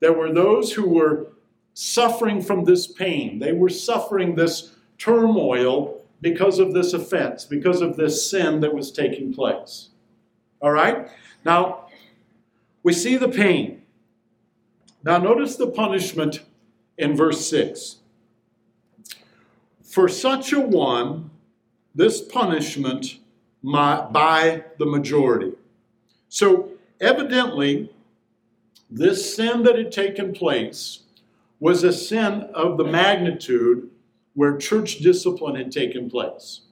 there 0.00 0.12
were 0.12 0.32
those 0.32 0.72
who 0.72 0.88
were 0.88 1.28
suffering 1.74 2.40
from 2.42 2.64
this 2.64 2.86
pain. 2.86 3.38
They 3.38 3.52
were 3.52 3.68
suffering 3.68 4.34
this 4.34 4.76
turmoil 4.98 6.00
because 6.20 6.58
of 6.58 6.72
this 6.72 6.92
offense, 6.92 7.44
because 7.44 7.80
of 7.80 7.96
this 7.96 8.30
sin 8.30 8.60
that 8.60 8.74
was 8.74 8.90
taking 8.90 9.34
place. 9.34 9.90
All 10.60 10.70
right? 10.70 11.08
Now, 11.44 11.88
we 12.82 12.92
see 12.92 13.16
the 13.16 13.28
pain. 13.28 13.82
Now, 15.02 15.18
notice 15.18 15.56
the 15.56 15.66
punishment 15.66 16.42
in 16.96 17.16
verse 17.16 17.46
6. 17.48 17.96
For 19.82 20.08
such 20.08 20.52
a 20.52 20.60
one, 20.60 21.30
this 21.94 22.22
punishment 22.22 23.18
by 23.62 24.64
the 24.78 24.86
majority. 24.86 25.52
So, 26.28 26.70
evidently, 27.00 27.93
this 28.90 29.34
sin 29.34 29.62
that 29.64 29.76
had 29.76 29.92
taken 29.92 30.32
place 30.32 31.00
was 31.60 31.82
a 31.82 31.92
sin 31.92 32.42
of 32.54 32.76
the 32.76 32.84
magnitude 32.84 33.90
where 34.34 34.56
church 34.56 34.98
discipline 34.98 35.56
had 35.56 35.72
taken 35.72 36.10
place. 36.10 36.62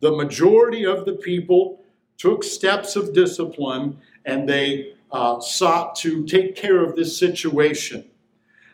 The 0.00 0.12
majority 0.12 0.84
of 0.84 1.04
the 1.04 1.14
people 1.14 1.82
took 2.18 2.44
steps 2.44 2.96
of 2.96 3.14
discipline 3.14 3.98
and 4.24 4.48
they 4.48 4.94
uh, 5.10 5.40
sought 5.40 5.96
to 5.96 6.24
take 6.24 6.54
care 6.54 6.84
of 6.84 6.96
this 6.96 7.18
situation. 7.18 8.04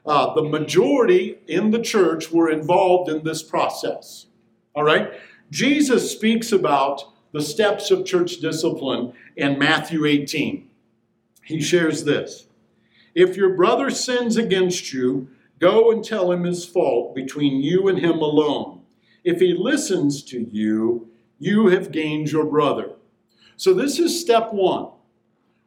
Uh, 0.05 0.35
the 0.35 0.43
majority 0.43 1.39
in 1.47 1.71
the 1.71 1.81
church 1.81 2.31
were 2.31 2.51
involved 2.51 3.11
in 3.11 3.25
this 3.25 3.43
process. 3.43 4.27
All 4.75 4.85
right? 4.85 5.13
Jesus 5.51 6.11
speaks 6.11 6.53
about 6.53 7.03
the 7.33 7.43
steps 7.43 7.91
of 7.91 8.05
church 8.07 8.37
discipline 8.37 9.13
in 9.37 9.59
Matthew 9.59 10.07
18. 10.07 10.69
He 11.43 11.61
shares 11.61 12.05
this 12.05 12.47
If 13.17 13.35
your 13.35 13.55
brother 13.55 13.89
sins 13.89 14.37
against 14.37 14.93
you, 14.93 15.31
go 15.59 15.91
and 15.91 16.05
tell 16.05 16.31
him 16.31 16.45
his 16.45 16.67
fault 16.67 17.15
between 17.15 17.63
you 17.63 17.89
and 17.89 17.99
him 17.99 18.19
alone. 18.19 18.83
If 19.25 19.41
he 19.41 19.55
listens 19.55 20.23
to 20.25 20.47
you, 20.53 21.09
you 21.39 21.69
have 21.69 21.91
gained 21.91 22.31
your 22.31 22.45
brother. 22.45 22.91
So, 23.57 23.73
this 23.73 23.99
is 23.99 24.21
step 24.21 24.53
one. 24.53 24.91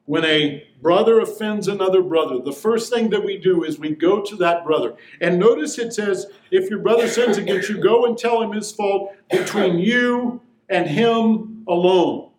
When 0.05 0.25
a 0.25 0.63
brother 0.79 1.19
offends 1.19 1.67
another 1.67 2.03
brother, 2.03 2.39
the 2.39 2.51
first 2.51 2.93
thing 2.93 3.09
that 3.09 3.25
we 3.25 3.37
do 3.37 3.63
is 3.63 3.79
we 3.79 3.95
go 3.95 4.21
to 4.21 4.35
that 4.37 4.63
brother. 4.63 4.95
And 5.19 5.39
notice 5.39 5.79
it 5.79 5.91
says, 5.91 6.27
if 6.51 6.69
your 6.69 6.79
brother 6.79 7.07
sins 7.07 7.37
against 7.37 7.67
you, 7.67 7.81
go 7.81 8.05
and 8.05 8.15
tell 8.15 8.43
him 8.43 8.51
his 8.51 8.71
fault 8.71 9.11
between 9.31 9.79
you 9.79 10.41
and 10.69 10.87
him 10.87 11.63
alone. 11.67 12.29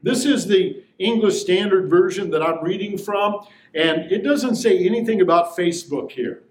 This 0.00 0.24
is 0.24 0.46
the 0.46 0.84
English 0.98 1.40
Standard 1.40 1.88
Version 1.88 2.30
that 2.30 2.42
I'm 2.42 2.62
reading 2.62 2.98
from, 2.98 3.46
and 3.74 4.10
it 4.10 4.22
doesn't 4.24 4.56
say 4.56 4.84
anything 4.84 5.20
about 5.20 5.56
Facebook 5.56 6.10
here. 6.10 6.42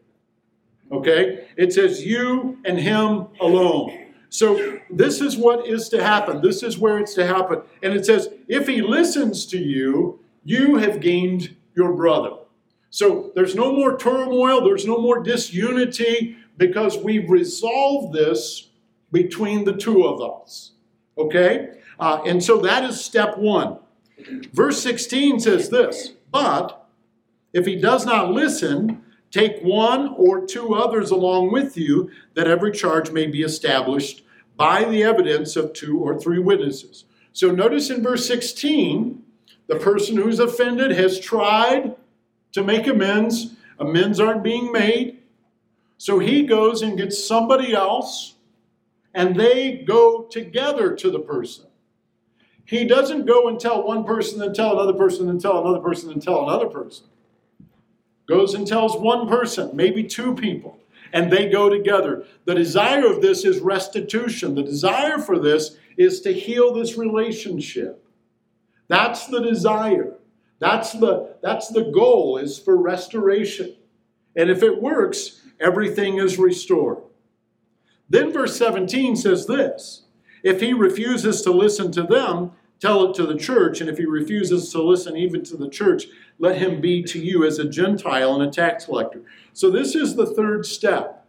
Okay? 0.91 1.47
It 1.57 1.73
says 1.73 2.05
you 2.05 2.59
and 2.65 2.79
him 2.79 3.27
alone. 3.41 4.05
So 4.29 4.79
this 4.89 5.21
is 5.21 5.37
what 5.37 5.67
is 5.67 5.89
to 5.89 6.03
happen. 6.03 6.41
This 6.41 6.63
is 6.63 6.77
where 6.77 6.99
it's 6.99 7.13
to 7.15 7.25
happen. 7.25 7.61
And 7.81 7.93
it 7.93 8.05
says, 8.05 8.29
if 8.47 8.67
he 8.67 8.81
listens 8.81 9.45
to 9.47 9.57
you, 9.57 10.19
you 10.43 10.77
have 10.77 10.99
gained 10.99 11.55
your 11.75 11.93
brother. 11.93 12.31
So 12.89 13.31
there's 13.35 13.55
no 13.55 13.73
more 13.73 13.97
turmoil, 13.97 14.63
there's 14.63 14.85
no 14.85 14.97
more 14.97 15.21
disunity 15.21 16.37
because 16.57 16.97
we've 16.97 17.29
resolved 17.29 18.13
this 18.13 18.69
between 19.11 19.63
the 19.63 19.75
two 19.75 20.05
of 20.05 20.21
us. 20.21 20.71
Okay? 21.17 21.81
Uh, 21.99 22.21
and 22.25 22.43
so 22.43 22.57
that 22.59 22.83
is 22.83 23.03
step 23.03 23.37
one. 23.37 23.79
Verse 24.53 24.81
16 24.81 25.39
says 25.39 25.69
this 25.69 26.13
But 26.31 26.87
if 27.53 27.65
he 27.65 27.75
does 27.75 28.05
not 28.05 28.31
listen, 28.31 29.03
take 29.31 29.61
one 29.61 30.13
or 30.15 30.45
two 30.45 30.73
others 30.73 31.11
along 31.11 31.51
with 31.51 31.77
you, 31.77 32.09
that 32.33 32.47
every 32.47 32.71
charge 32.71 33.11
may 33.11 33.27
be 33.27 33.41
established 33.41 34.23
by 34.55 34.83
the 34.83 35.03
evidence 35.03 35.55
of 35.55 35.73
two 35.73 35.99
or 35.99 36.19
three 36.19 36.39
witnesses. 36.39 37.05
So 37.31 37.51
notice 37.51 37.89
in 37.89 38.01
verse 38.01 38.27
16, 38.27 39.23
the 39.67 39.75
person 39.75 40.17
who's 40.17 40.39
offended 40.39 40.91
has 40.91 41.19
tried 41.19 41.95
to 42.53 42.63
make 42.63 42.87
amends. 42.87 43.55
Amends 43.77 44.19
aren't 44.19 44.43
being 44.43 44.71
made. 44.71 45.19
So 45.97 46.19
he 46.19 46.43
goes 46.43 46.81
and 46.81 46.97
gets 46.97 47.23
somebody 47.23 47.73
else, 47.73 48.35
and 49.13 49.35
they 49.35 49.77
go 49.77 50.23
together 50.23 50.95
to 50.95 51.11
the 51.11 51.19
person. 51.19 51.66
He 52.67 52.83
doesn't 52.83 53.25
go 53.25 53.47
and 53.47 53.57
tell 53.57 53.87
one 53.87 54.03
person, 54.03 54.39
then 54.39 54.53
tell 54.53 54.73
another 54.73 54.97
person, 54.97 55.27
then 55.27 55.39
tell 55.39 55.61
another 55.61 55.79
person, 55.79 56.09
then 56.09 56.19
tell 56.19 56.47
another 56.47 56.67
person. 56.67 57.05
Goes 58.27 58.53
and 58.53 58.67
tells 58.67 58.97
one 58.97 59.29
person, 59.29 59.71
maybe 59.73 60.03
two 60.03 60.35
people, 60.35 60.77
and 61.13 61.31
they 61.31 61.49
go 61.49 61.69
together. 61.69 62.25
The 62.43 62.55
desire 62.55 63.05
of 63.05 63.21
this 63.21 63.45
is 63.45 63.59
restitution. 63.59 64.53
The 64.53 64.63
desire 64.63 65.17
for 65.17 65.39
this 65.39 65.77
is 65.95 66.19
to 66.21 66.33
heal 66.33 66.73
this 66.73 66.97
relationship. 66.97 68.03
That's 68.89 69.27
the 69.27 69.39
desire. 69.39 70.15
That's 70.59 70.91
the, 70.91 71.37
that's 71.41 71.69
the 71.69 71.89
goal 71.93 72.37
is 72.37 72.59
for 72.59 72.75
restoration. 72.75 73.77
And 74.35 74.49
if 74.49 74.61
it 74.61 74.81
works, 74.81 75.41
everything 75.61 76.17
is 76.17 76.37
restored. 76.37 76.97
Then 78.09 78.33
verse 78.33 78.57
17 78.57 79.15
says 79.15 79.45
this 79.45 80.03
If 80.43 80.61
he 80.61 80.73
refuses 80.73 81.41
to 81.41 81.51
listen 81.51 81.91
to 81.93 82.03
them, 82.03 82.51
tell 82.79 83.09
it 83.09 83.15
to 83.15 83.25
the 83.25 83.37
church. 83.37 83.81
And 83.81 83.89
if 83.89 83.97
he 83.97 84.05
refuses 84.05 84.71
to 84.71 84.81
listen 84.81 85.17
even 85.17 85.43
to 85.45 85.57
the 85.57 85.69
church, 85.69 86.05
let 86.39 86.57
him 86.57 86.81
be 86.81 87.03
to 87.03 87.19
you 87.19 87.45
as 87.45 87.59
a 87.59 87.67
Gentile 87.67 88.35
and 88.35 88.43
a 88.43 88.51
tax 88.51 88.85
collector. 88.85 89.23
So 89.53 89.69
this 89.69 89.95
is 89.95 90.15
the 90.15 90.27
third 90.27 90.65
step. 90.65 91.25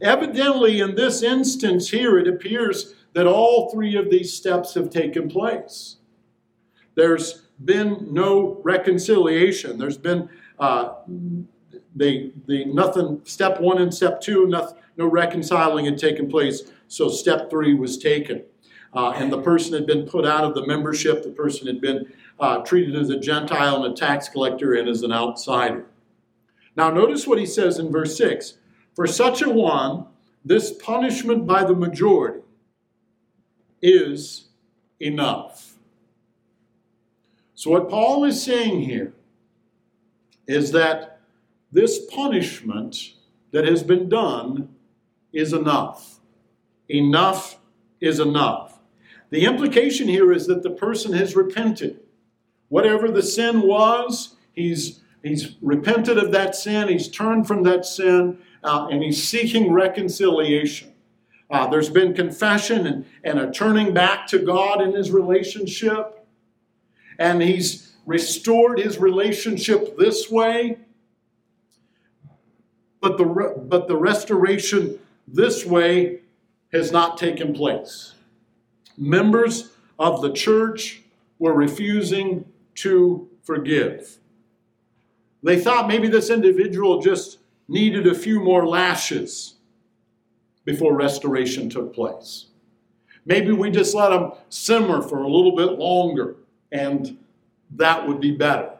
Evidently, 0.00 0.80
in 0.80 0.94
this 0.94 1.22
instance 1.22 1.90
here, 1.90 2.18
it 2.18 2.28
appears 2.28 2.94
that 3.12 3.26
all 3.26 3.70
three 3.70 3.96
of 3.96 4.08
these 4.10 4.32
steps 4.32 4.74
have 4.74 4.88
taken 4.88 5.28
place. 5.28 5.96
There's 6.94 7.42
been 7.64 8.06
no 8.12 8.60
reconciliation. 8.62 9.78
There's 9.78 9.98
been 9.98 10.28
uh, 10.58 10.94
the, 11.96 12.32
the 12.46 12.66
nothing, 12.66 13.20
step 13.24 13.60
one 13.60 13.82
and 13.82 13.92
step 13.92 14.20
two, 14.20 14.46
nothing, 14.46 14.78
no 14.96 15.06
reconciling 15.06 15.86
had 15.86 15.98
taken 15.98 16.28
place. 16.28 16.70
So 16.90 17.08
step 17.08 17.48
three 17.48 17.72
was 17.72 17.96
taken. 17.98 18.42
Uh, 18.92 19.10
and 19.10 19.32
the 19.32 19.40
person 19.40 19.74
had 19.74 19.86
been 19.86 20.06
put 20.06 20.26
out 20.26 20.42
of 20.42 20.54
the 20.54 20.66
membership. 20.66 21.22
The 21.22 21.30
person 21.30 21.68
had 21.68 21.80
been 21.80 22.12
uh, 22.40 22.58
treated 22.58 22.96
as 22.96 23.10
a 23.10 23.18
Gentile 23.18 23.84
and 23.84 23.92
a 23.92 23.96
tax 23.96 24.28
collector 24.28 24.74
and 24.74 24.88
as 24.88 25.02
an 25.02 25.12
outsider. 25.12 25.86
Now, 26.74 26.90
notice 26.90 27.28
what 27.28 27.38
he 27.38 27.46
says 27.46 27.78
in 27.78 27.92
verse 27.92 28.18
6 28.18 28.54
For 28.96 29.06
such 29.06 29.40
a 29.40 29.48
one, 29.48 30.06
this 30.44 30.72
punishment 30.72 31.46
by 31.46 31.62
the 31.62 31.76
majority 31.76 32.40
is 33.80 34.48
enough. 34.98 35.74
So, 37.54 37.70
what 37.70 37.88
Paul 37.88 38.24
is 38.24 38.42
saying 38.42 38.82
here 38.82 39.14
is 40.48 40.72
that 40.72 41.20
this 41.70 42.04
punishment 42.06 43.12
that 43.52 43.64
has 43.64 43.84
been 43.84 44.08
done 44.08 44.74
is 45.32 45.52
enough. 45.52 46.19
Enough 46.90 47.58
is 48.00 48.18
enough. 48.18 48.80
The 49.30 49.44
implication 49.44 50.08
here 50.08 50.32
is 50.32 50.46
that 50.48 50.64
the 50.64 50.70
person 50.70 51.12
has 51.12 51.36
repented. 51.36 52.00
Whatever 52.68 53.10
the 53.10 53.22
sin 53.22 53.62
was, 53.62 54.34
he's, 54.52 55.00
he's 55.22 55.56
repented 55.62 56.18
of 56.18 56.32
that 56.32 56.56
sin, 56.56 56.88
he's 56.88 57.08
turned 57.08 57.46
from 57.46 57.62
that 57.62 57.84
sin, 57.84 58.38
uh, 58.64 58.88
and 58.90 59.02
he's 59.02 59.22
seeking 59.22 59.72
reconciliation. 59.72 60.92
Uh, 61.48 61.68
there's 61.68 61.90
been 61.90 62.12
confession 62.12 62.86
and, 62.86 63.04
and 63.22 63.38
a 63.38 63.50
turning 63.52 63.94
back 63.94 64.26
to 64.28 64.38
God 64.40 64.82
in 64.82 64.92
his 64.92 65.12
relationship, 65.12 66.26
and 67.18 67.40
he's 67.40 67.92
restored 68.06 68.80
his 68.80 68.98
relationship 68.98 69.96
this 69.96 70.28
way. 70.28 70.78
But 73.00 73.16
the, 73.16 73.24
but 73.24 73.86
the 73.86 73.96
restoration 73.96 74.98
this 75.26 75.64
way 75.64 76.19
has 76.72 76.92
not 76.92 77.18
taken 77.18 77.52
place 77.52 78.14
members 79.00 79.70
of 79.98 80.20
the 80.20 80.32
church 80.32 81.02
were 81.38 81.54
refusing 81.54 82.44
to 82.74 83.28
forgive. 83.42 84.18
They 85.42 85.58
thought 85.58 85.88
maybe 85.88 86.06
this 86.06 86.30
individual 86.30 87.00
just 87.00 87.38
needed 87.66 88.06
a 88.06 88.14
few 88.14 88.40
more 88.40 88.68
lashes 88.68 89.54
before 90.64 90.94
restoration 90.94 91.70
took 91.70 91.94
place. 91.94 92.46
Maybe 93.24 93.52
we 93.52 93.70
just 93.70 93.94
let 93.94 94.10
them 94.10 94.32
simmer 94.50 95.00
for 95.02 95.22
a 95.22 95.28
little 95.28 95.56
bit 95.56 95.78
longer 95.78 96.36
and 96.70 97.18
that 97.72 98.06
would 98.06 98.20
be 98.20 98.32
better. 98.32 98.72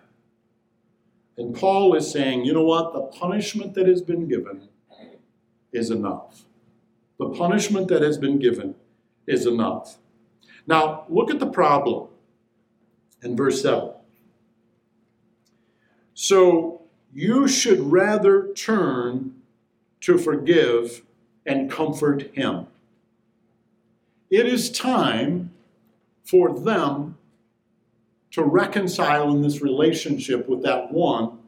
And 1.38 1.54
Paul 1.54 1.94
is 1.94 2.10
saying, 2.10 2.44
you 2.44 2.52
know 2.52 2.64
what? 2.64 2.92
The 2.92 3.00
punishment 3.18 3.72
that 3.74 3.86
has 3.86 4.02
been 4.02 4.28
given 4.28 4.68
is 5.72 5.90
enough. 5.90 6.44
The 7.20 7.28
punishment 7.28 7.88
that 7.88 8.00
has 8.00 8.16
been 8.16 8.38
given 8.38 8.76
is 9.26 9.44
enough. 9.44 9.98
Now, 10.66 11.04
look 11.10 11.30
at 11.30 11.38
the 11.38 11.50
problem 11.50 12.08
in 13.22 13.36
verse 13.36 13.60
7. 13.60 13.90
So, 16.14 16.80
you 17.12 17.46
should 17.46 17.80
rather 17.80 18.50
turn 18.54 19.34
to 20.00 20.16
forgive 20.16 21.02
and 21.44 21.70
comfort 21.70 22.34
him. 22.34 22.68
It 24.30 24.46
is 24.46 24.70
time 24.70 25.52
for 26.24 26.58
them 26.58 27.18
to 28.30 28.42
reconcile 28.42 29.30
in 29.30 29.42
this 29.42 29.60
relationship 29.60 30.48
with 30.48 30.62
that 30.62 30.90
one 30.90 31.38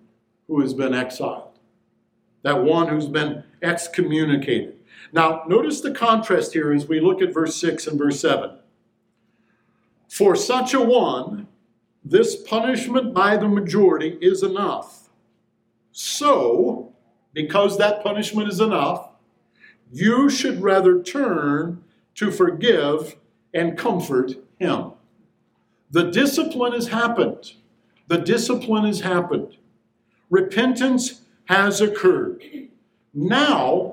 who 0.49 0.61
has 0.61 0.75
been 0.75 0.93
exiled, 0.93 1.59
that 2.43 2.63
one 2.63 2.89
who's 2.89 3.09
been 3.09 3.45
excommunicated. 3.63 4.77
Now, 5.13 5.45
notice 5.47 5.81
the 5.81 5.93
contrast 5.93 6.55
here 6.55 6.73
as 6.73 6.89
we 6.89 6.99
look 6.99 7.21
at 7.21 7.35
verse 7.35 7.55
6 7.57 7.87
and 7.87 7.99
verse 7.99 8.19
7. 8.21 8.59
For 10.09 10.35
such 10.35 10.73
a 10.73 10.81
one, 10.81 11.49
this 12.05 12.37
punishment 12.37 13.15
by 13.15 13.37
the 13.37 13.49
majority 13.49 14.19
is 14.21 14.43
enough. 14.43 15.11
So, 15.93 16.95
because 17.35 17.79
that 17.79 18.03
punishment 18.03 18.49
is 18.49 18.61
enough, 18.61 19.11
you 19.93 20.31
should 20.31 20.63
rather 20.63 21.03
turn 21.03 21.85
to 22.15 22.31
forgive 22.31 23.17
and 23.53 23.77
comfort 23.77 24.33
him. 24.59 24.93
The 25.91 26.11
discipline 26.11 26.73
has 26.73 26.89
happened. 26.89 27.53
The 28.09 28.19
discipline 28.19 28.87
has 28.87 29.01
happened. 29.01 29.57
Repentance 30.31 31.23
has 31.45 31.83
occurred. 31.83 32.43
Now, 33.13 33.92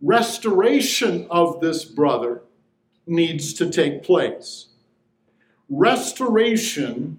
restoration 0.00 1.26
of 1.30 1.60
this 1.60 1.84
brother 1.84 2.42
needs 3.06 3.52
to 3.54 3.70
take 3.70 4.02
place. 4.02 4.68
Restoration 5.68 7.18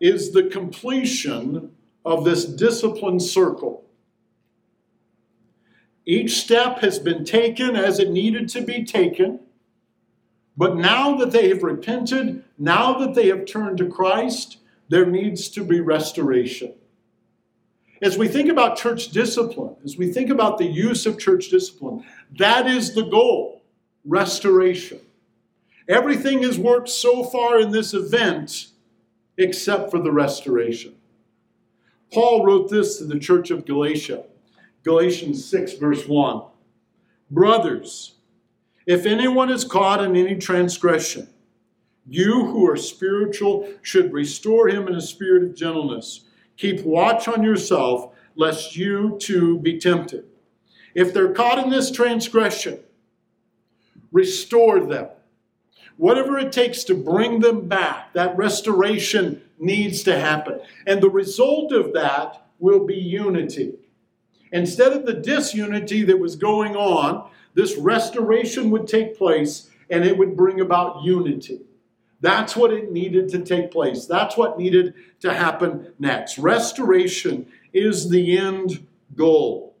is 0.00 0.32
the 0.32 0.44
completion 0.44 1.72
of 2.04 2.24
this 2.24 2.44
discipline 2.44 3.20
circle. 3.20 3.84
Each 6.04 6.40
step 6.40 6.80
has 6.80 6.98
been 6.98 7.24
taken 7.24 7.76
as 7.76 7.98
it 7.98 8.10
needed 8.10 8.48
to 8.50 8.62
be 8.62 8.84
taken. 8.84 9.40
But 10.56 10.76
now 10.76 11.16
that 11.16 11.30
they 11.30 11.48
have 11.48 11.62
repented, 11.62 12.44
now 12.58 12.98
that 12.98 13.14
they 13.14 13.28
have 13.28 13.46
turned 13.46 13.78
to 13.78 13.88
Christ, 13.88 14.58
there 14.88 15.06
needs 15.06 15.48
to 15.50 15.64
be 15.64 15.80
restoration. 15.80 16.74
As 18.02 18.18
we 18.18 18.26
think 18.26 18.48
about 18.48 18.76
church 18.76 19.10
discipline, 19.10 19.76
as 19.84 19.96
we 19.96 20.12
think 20.12 20.28
about 20.28 20.58
the 20.58 20.66
use 20.66 21.06
of 21.06 21.20
church 21.20 21.50
discipline, 21.50 22.04
that 22.36 22.66
is 22.66 22.94
the 22.94 23.04
goal 23.04 23.62
restoration. 24.04 24.98
Everything 25.88 26.42
has 26.42 26.58
worked 26.58 26.88
so 26.88 27.22
far 27.22 27.60
in 27.60 27.70
this 27.70 27.94
event 27.94 28.66
except 29.38 29.92
for 29.92 30.00
the 30.00 30.10
restoration. 30.10 30.96
Paul 32.12 32.44
wrote 32.44 32.68
this 32.70 32.98
to 32.98 33.04
the 33.04 33.20
church 33.20 33.52
of 33.52 33.64
Galatia, 33.64 34.24
Galatians 34.82 35.44
6, 35.44 35.74
verse 35.74 36.06
1. 36.06 36.42
Brothers, 37.30 38.16
if 38.84 39.06
anyone 39.06 39.48
is 39.48 39.64
caught 39.64 40.02
in 40.02 40.16
any 40.16 40.36
transgression, 40.36 41.28
you 42.08 42.46
who 42.46 42.68
are 42.68 42.76
spiritual 42.76 43.72
should 43.80 44.12
restore 44.12 44.68
him 44.68 44.88
in 44.88 44.96
a 44.96 45.00
spirit 45.00 45.44
of 45.44 45.54
gentleness. 45.54 46.24
Keep 46.56 46.84
watch 46.84 47.28
on 47.28 47.42
yourself, 47.42 48.14
lest 48.36 48.76
you 48.76 49.16
too 49.20 49.58
be 49.58 49.78
tempted. 49.78 50.24
If 50.94 51.12
they're 51.12 51.32
caught 51.32 51.58
in 51.58 51.70
this 51.70 51.90
transgression, 51.90 52.80
restore 54.10 54.80
them. 54.80 55.08
Whatever 55.96 56.38
it 56.38 56.52
takes 56.52 56.84
to 56.84 56.94
bring 56.94 57.40
them 57.40 57.68
back, 57.68 58.12
that 58.14 58.36
restoration 58.36 59.42
needs 59.58 60.02
to 60.02 60.18
happen. 60.18 60.60
And 60.86 61.00
the 61.00 61.10
result 61.10 61.72
of 61.72 61.92
that 61.92 62.46
will 62.58 62.86
be 62.86 62.96
unity. 62.96 63.74
Instead 64.52 64.92
of 64.92 65.06
the 65.06 65.14
disunity 65.14 66.02
that 66.04 66.18
was 66.18 66.36
going 66.36 66.76
on, 66.76 67.30
this 67.54 67.76
restoration 67.76 68.70
would 68.70 68.86
take 68.86 69.16
place 69.16 69.70
and 69.90 70.04
it 70.04 70.16
would 70.16 70.36
bring 70.36 70.60
about 70.60 71.02
unity. 71.02 71.60
That's 72.22 72.56
what 72.56 72.72
it 72.72 72.92
needed 72.92 73.28
to 73.30 73.40
take 73.40 73.72
place. 73.72 74.06
That's 74.06 74.36
what 74.36 74.56
needed 74.56 74.94
to 75.20 75.34
happen 75.34 75.92
next. 75.98 76.38
Restoration 76.38 77.48
is 77.72 78.08
the 78.08 78.38
end 78.38 78.86
goal. 79.16 79.74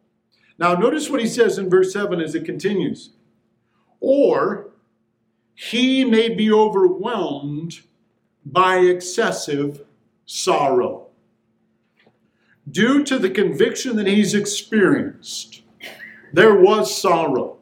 Now, 0.58 0.74
notice 0.74 1.08
what 1.08 1.20
he 1.20 1.28
says 1.28 1.56
in 1.56 1.70
verse 1.70 1.92
7 1.92 2.20
as 2.20 2.34
it 2.34 2.44
continues. 2.44 3.10
Or 4.00 4.70
he 5.54 6.04
may 6.04 6.28
be 6.28 6.52
overwhelmed 6.52 7.82
by 8.44 8.78
excessive 8.78 9.84
sorrow. 10.26 11.06
Due 12.68 13.04
to 13.04 13.20
the 13.20 13.30
conviction 13.30 13.94
that 13.96 14.08
he's 14.08 14.34
experienced, 14.34 15.62
there 16.32 16.56
was 16.56 17.00
sorrow. 17.00 17.58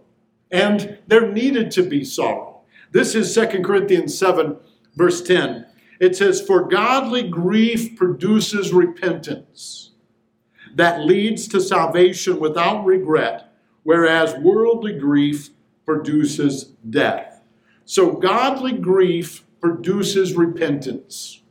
And 0.50 0.98
there 1.06 1.30
needed 1.30 1.70
to 1.72 1.82
be 1.82 2.02
sorrow. 2.02 2.62
This 2.92 3.14
is 3.14 3.34
2 3.34 3.62
Corinthians 3.62 4.18
7, 4.18 4.56
verse 4.96 5.22
10. 5.22 5.66
It 5.98 6.16
says, 6.16 6.40
For 6.40 6.66
godly 6.66 7.28
grief 7.28 7.96
produces 7.96 8.72
repentance 8.72 9.90
that 10.74 11.04
leads 11.04 11.48
to 11.48 11.60
salvation 11.60 12.40
without 12.40 12.84
regret, 12.84 13.52
whereas 13.82 14.34
worldly 14.36 14.98
grief 14.98 15.50
produces 15.84 16.64
death. 16.88 17.42
So, 17.84 18.12
godly 18.12 18.72
grief 18.72 19.44
produces 19.60 20.34
repentance. 20.34 21.42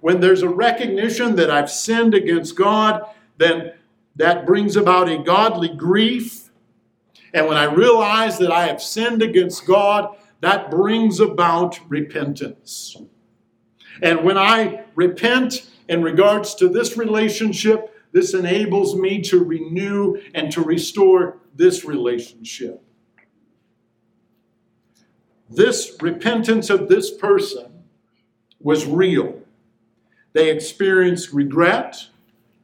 When 0.00 0.20
there's 0.20 0.42
a 0.42 0.48
recognition 0.48 1.36
that 1.36 1.50
I've 1.50 1.70
sinned 1.70 2.14
against 2.14 2.56
God, 2.56 3.02
then 3.38 3.72
that 4.16 4.44
brings 4.44 4.76
about 4.76 5.08
a 5.08 5.18
godly 5.18 5.68
grief 5.68 6.42
and 7.34 7.46
when 7.46 7.56
I 7.56 7.64
realize 7.64 8.38
that 8.38 8.52
I 8.52 8.66
have 8.66 8.82
sinned 8.82 9.22
against 9.22 9.66
God, 9.66 10.16
that 10.42 10.72
brings 10.72 11.20
about 11.20 11.78
repentance. 11.88 12.96
And 14.02 14.24
when 14.24 14.36
I 14.36 14.84
repent 14.96 15.70
in 15.88 16.02
regards 16.02 16.56
to 16.56 16.68
this 16.68 16.96
relationship, 16.96 17.94
this 18.10 18.34
enables 18.34 18.96
me 18.96 19.22
to 19.22 19.42
renew 19.42 20.20
and 20.34 20.50
to 20.50 20.60
restore 20.60 21.38
this 21.54 21.84
relationship. 21.84 22.82
This 25.48 25.96
repentance 26.00 26.70
of 26.70 26.88
this 26.88 27.12
person 27.12 27.84
was 28.58 28.84
real. 28.84 29.40
They 30.32 30.50
experienced 30.50 31.32
regret, 31.32 32.08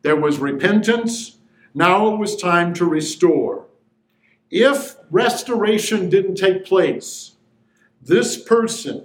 there 0.03 0.17
was 0.17 0.39
repentance. 0.39 1.37
Now 1.75 2.13
it 2.13 2.19
was 2.19 2.35
time 2.35 2.75
to 2.75 2.85
restore. 2.85 3.67
If 4.51 4.97
restoration 5.11 6.09
didn't 6.09 6.35
take 6.35 6.65
place, 6.65 7.37
this 8.03 8.41
person 8.41 9.05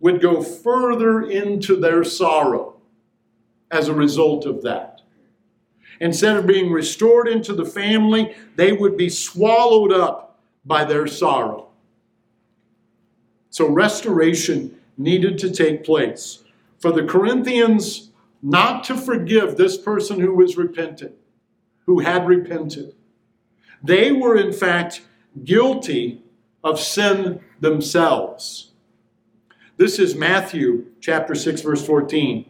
would 0.00 0.20
go 0.20 0.42
further 0.42 1.22
into 1.22 1.76
their 1.76 2.04
sorrow 2.04 2.76
as 3.70 3.88
a 3.88 3.94
result 3.94 4.46
of 4.46 4.62
that. 4.62 5.00
Instead 6.00 6.36
of 6.36 6.46
being 6.46 6.70
restored 6.70 7.26
into 7.26 7.54
the 7.54 7.64
family, 7.64 8.34
they 8.56 8.72
would 8.72 8.96
be 8.96 9.08
swallowed 9.08 9.92
up 9.92 10.38
by 10.64 10.84
their 10.84 11.06
sorrow. 11.06 11.68
So, 13.50 13.66
restoration 13.66 14.78
needed 14.98 15.38
to 15.38 15.50
take 15.50 15.84
place. 15.84 16.44
For 16.78 16.92
the 16.92 17.04
Corinthians 17.04 18.10
not 18.42 18.84
to 18.84 18.96
forgive 18.96 19.56
this 19.56 19.78
person 19.78 20.20
who 20.20 20.34
was 20.34 20.58
repentant, 20.58 21.14
who 21.86 22.00
had 22.00 22.26
repented, 22.26 22.94
they 23.82 24.12
were, 24.12 24.36
in 24.36 24.52
fact, 24.52 25.02
guilty 25.44 26.22
of 26.62 26.78
sin 26.78 27.40
themselves. 27.60 28.72
This 29.76 29.98
is 29.98 30.14
Matthew 30.14 30.86
chapter 31.00 31.34
6, 31.34 31.60
verse 31.60 31.84
14. 31.86 32.46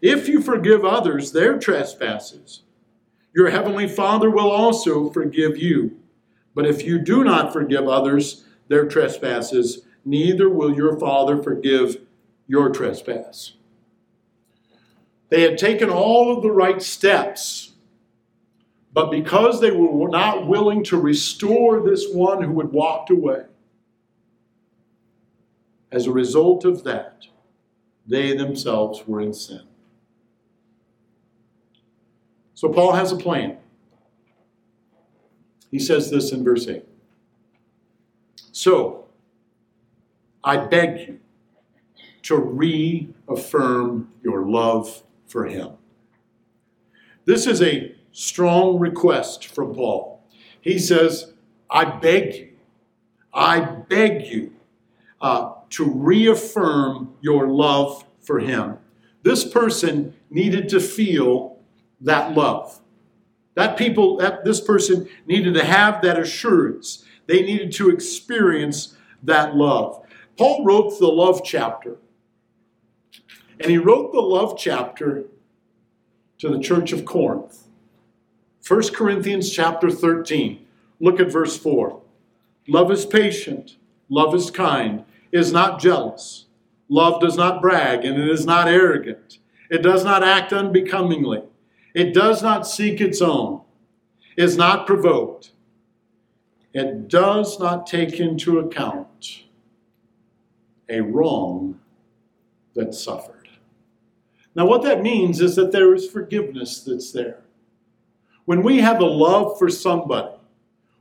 If 0.00 0.28
you 0.28 0.42
forgive 0.42 0.84
others 0.84 1.32
their 1.32 1.58
trespasses, 1.58 2.62
your 3.34 3.50
heavenly 3.50 3.88
Father 3.88 4.28
will 4.28 4.50
also 4.50 5.08
forgive 5.10 5.56
you. 5.56 5.98
But 6.54 6.66
if 6.66 6.84
you 6.84 6.98
do 6.98 7.24
not 7.24 7.52
forgive 7.52 7.88
others 7.88 8.44
their 8.68 8.86
trespasses, 8.86 9.82
neither 10.04 10.48
will 10.48 10.74
your 10.74 10.98
Father 10.98 11.42
forgive 11.42 11.98
your 12.46 12.70
trespass. 12.70 13.54
They 15.30 15.42
had 15.42 15.56
taken 15.56 15.88
all 15.88 16.36
of 16.36 16.42
the 16.42 16.50
right 16.50 16.82
steps, 16.82 17.72
but 18.92 19.10
because 19.10 19.60
they 19.60 19.70
were 19.70 20.08
not 20.08 20.46
willing 20.46 20.84
to 20.84 20.98
restore 20.98 21.80
this 21.80 22.12
one 22.12 22.42
who 22.42 22.60
had 22.60 22.70
walked 22.70 23.08
away, 23.08 23.44
as 25.92 26.06
a 26.06 26.12
result 26.12 26.64
of 26.64 26.82
that, 26.84 27.26
they 28.06 28.36
themselves 28.36 29.06
were 29.06 29.20
in 29.20 29.34
sin. 29.34 29.60
So 32.54 32.70
Paul 32.70 32.94
has 32.94 33.12
a 33.12 33.16
plan. 33.16 33.58
He 35.70 35.78
says 35.78 36.10
this 36.10 36.32
in 36.32 36.42
verse 36.42 36.66
8. 36.66 36.84
So, 38.52 39.06
I 40.44 40.56
beg 40.56 41.08
you 41.08 41.20
to 42.22 42.36
reaffirm 42.36 44.12
your 44.22 44.46
love 44.46 45.02
for 45.26 45.46
him. 45.46 45.72
This 47.24 47.46
is 47.46 47.62
a 47.62 47.94
strong 48.12 48.78
request 48.78 49.46
from 49.46 49.74
Paul. 49.74 50.22
He 50.60 50.78
says, 50.78 51.32
I 51.70 51.84
beg 51.84 52.34
you, 52.34 52.48
I 53.32 53.60
beg 53.60 54.26
you 54.26 54.52
uh, 55.20 55.54
to 55.72 55.84
reaffirm 55.84 57.14
your 57.20 57.48
love 57.48 58.04
for 58.20 58.38
him. 58.38 58.76
This 59.22 59.44
person 59.44 60.14
needed 60.30 60.68
to 60.70 60.80
feel 60.80 61.58
that 62.00 62.34
love. 62.34 62.80
That 63.54 63.76
people, 63.76 64.16
that 64.18 64.44
this 64.44 64.60
person 64.60 65.08
needed 65.26 65.54
to 65.54 65.64
have 65.64 66.02
that 66.02 66.18
assurance. 66.18 67.04
They 67.26 67.42
needed 67.42 67.72
to 67.72 67.90
experience 67.90 68.96
that 69.22 69.54
love. 69.56 70.04
Paul 70.36 70.64
wrote 70.64 70.98
the 70.98 71.08
love 71.08 71.42
chapter. 71.44 71.96
And 73.60 73.70
he 73.70 73.78
wrote 73.78 74.12
the 74.12 74.20
love 74.20 74.58
chapter 74.58 75.24
to 76.38 76.48
the 76.48 76.58
church 76.58 76.92
of 76.92 77.04
Corinth. 77.04 77.68
1 78.66 78.88
Corinthians 78.94 79.50
chapter 79.50 79.90
13. 79.90 80.66
Look 81.00 81.20
at 81.20 81.30
verse 81.30 81.56
4. 81.56 82.00
Love 82.68 82.90
is 82.90 83.06
patient, 83.06 83.76
love 84.08 84.34
is 84.34 84.50
kind, 84.50 85.04
is 85.32 85.52
not 85.52 85.80
jealous. 85.80 86.46
Love 86.88 87.20
does 87.20 87.36
not 87.36 87.62
brag, 87.62 88.04
and 88.04 88.20
it 88.20 88.28
is 88.28 88.44
not 88.44 88.68
arrogant. 88.68 89.38
It 89.70 89.82
does 89.82 90.04
not 90.04 90.22
act 90.22 90.52
unbecomingly. 90.52 91.42
It 91.94 92.12
does 92.12 92.42
not 92.42 92.66
seek 92.66 93.00
its 93.00 93.22
own, 93.22 93.62
is 94.36 94.56
not 94.56 94.86
provoked. 94.86 95.52
It 96.74 97.08
does 97.08 97.58
not 97.58 97.86
take 97.86 98.20
into 98.20 98.58
account 98.58 99.44
a 100.88 101.00
wrong 101.00 101.80
that 102.74 102.94
suffered. 102.94 103.48
Now, 104.54 104.66
what 104.66 104.82
that 104.82 105.02
means 105.02 105.40
is 105.40 105.56
that 105.56 105.72
there 105.72 105.94
is 105.94 106.10
forgiveness 106.10 106.80
that's 106.80 107.12
there. 107.12 107.42
When 108.44 108.62
we 108.62 108.80
have 108.80 109.00
a 109.00 109.06
love 109.06 109.58
for 109.58 109.70
somebody, 109.70 110.31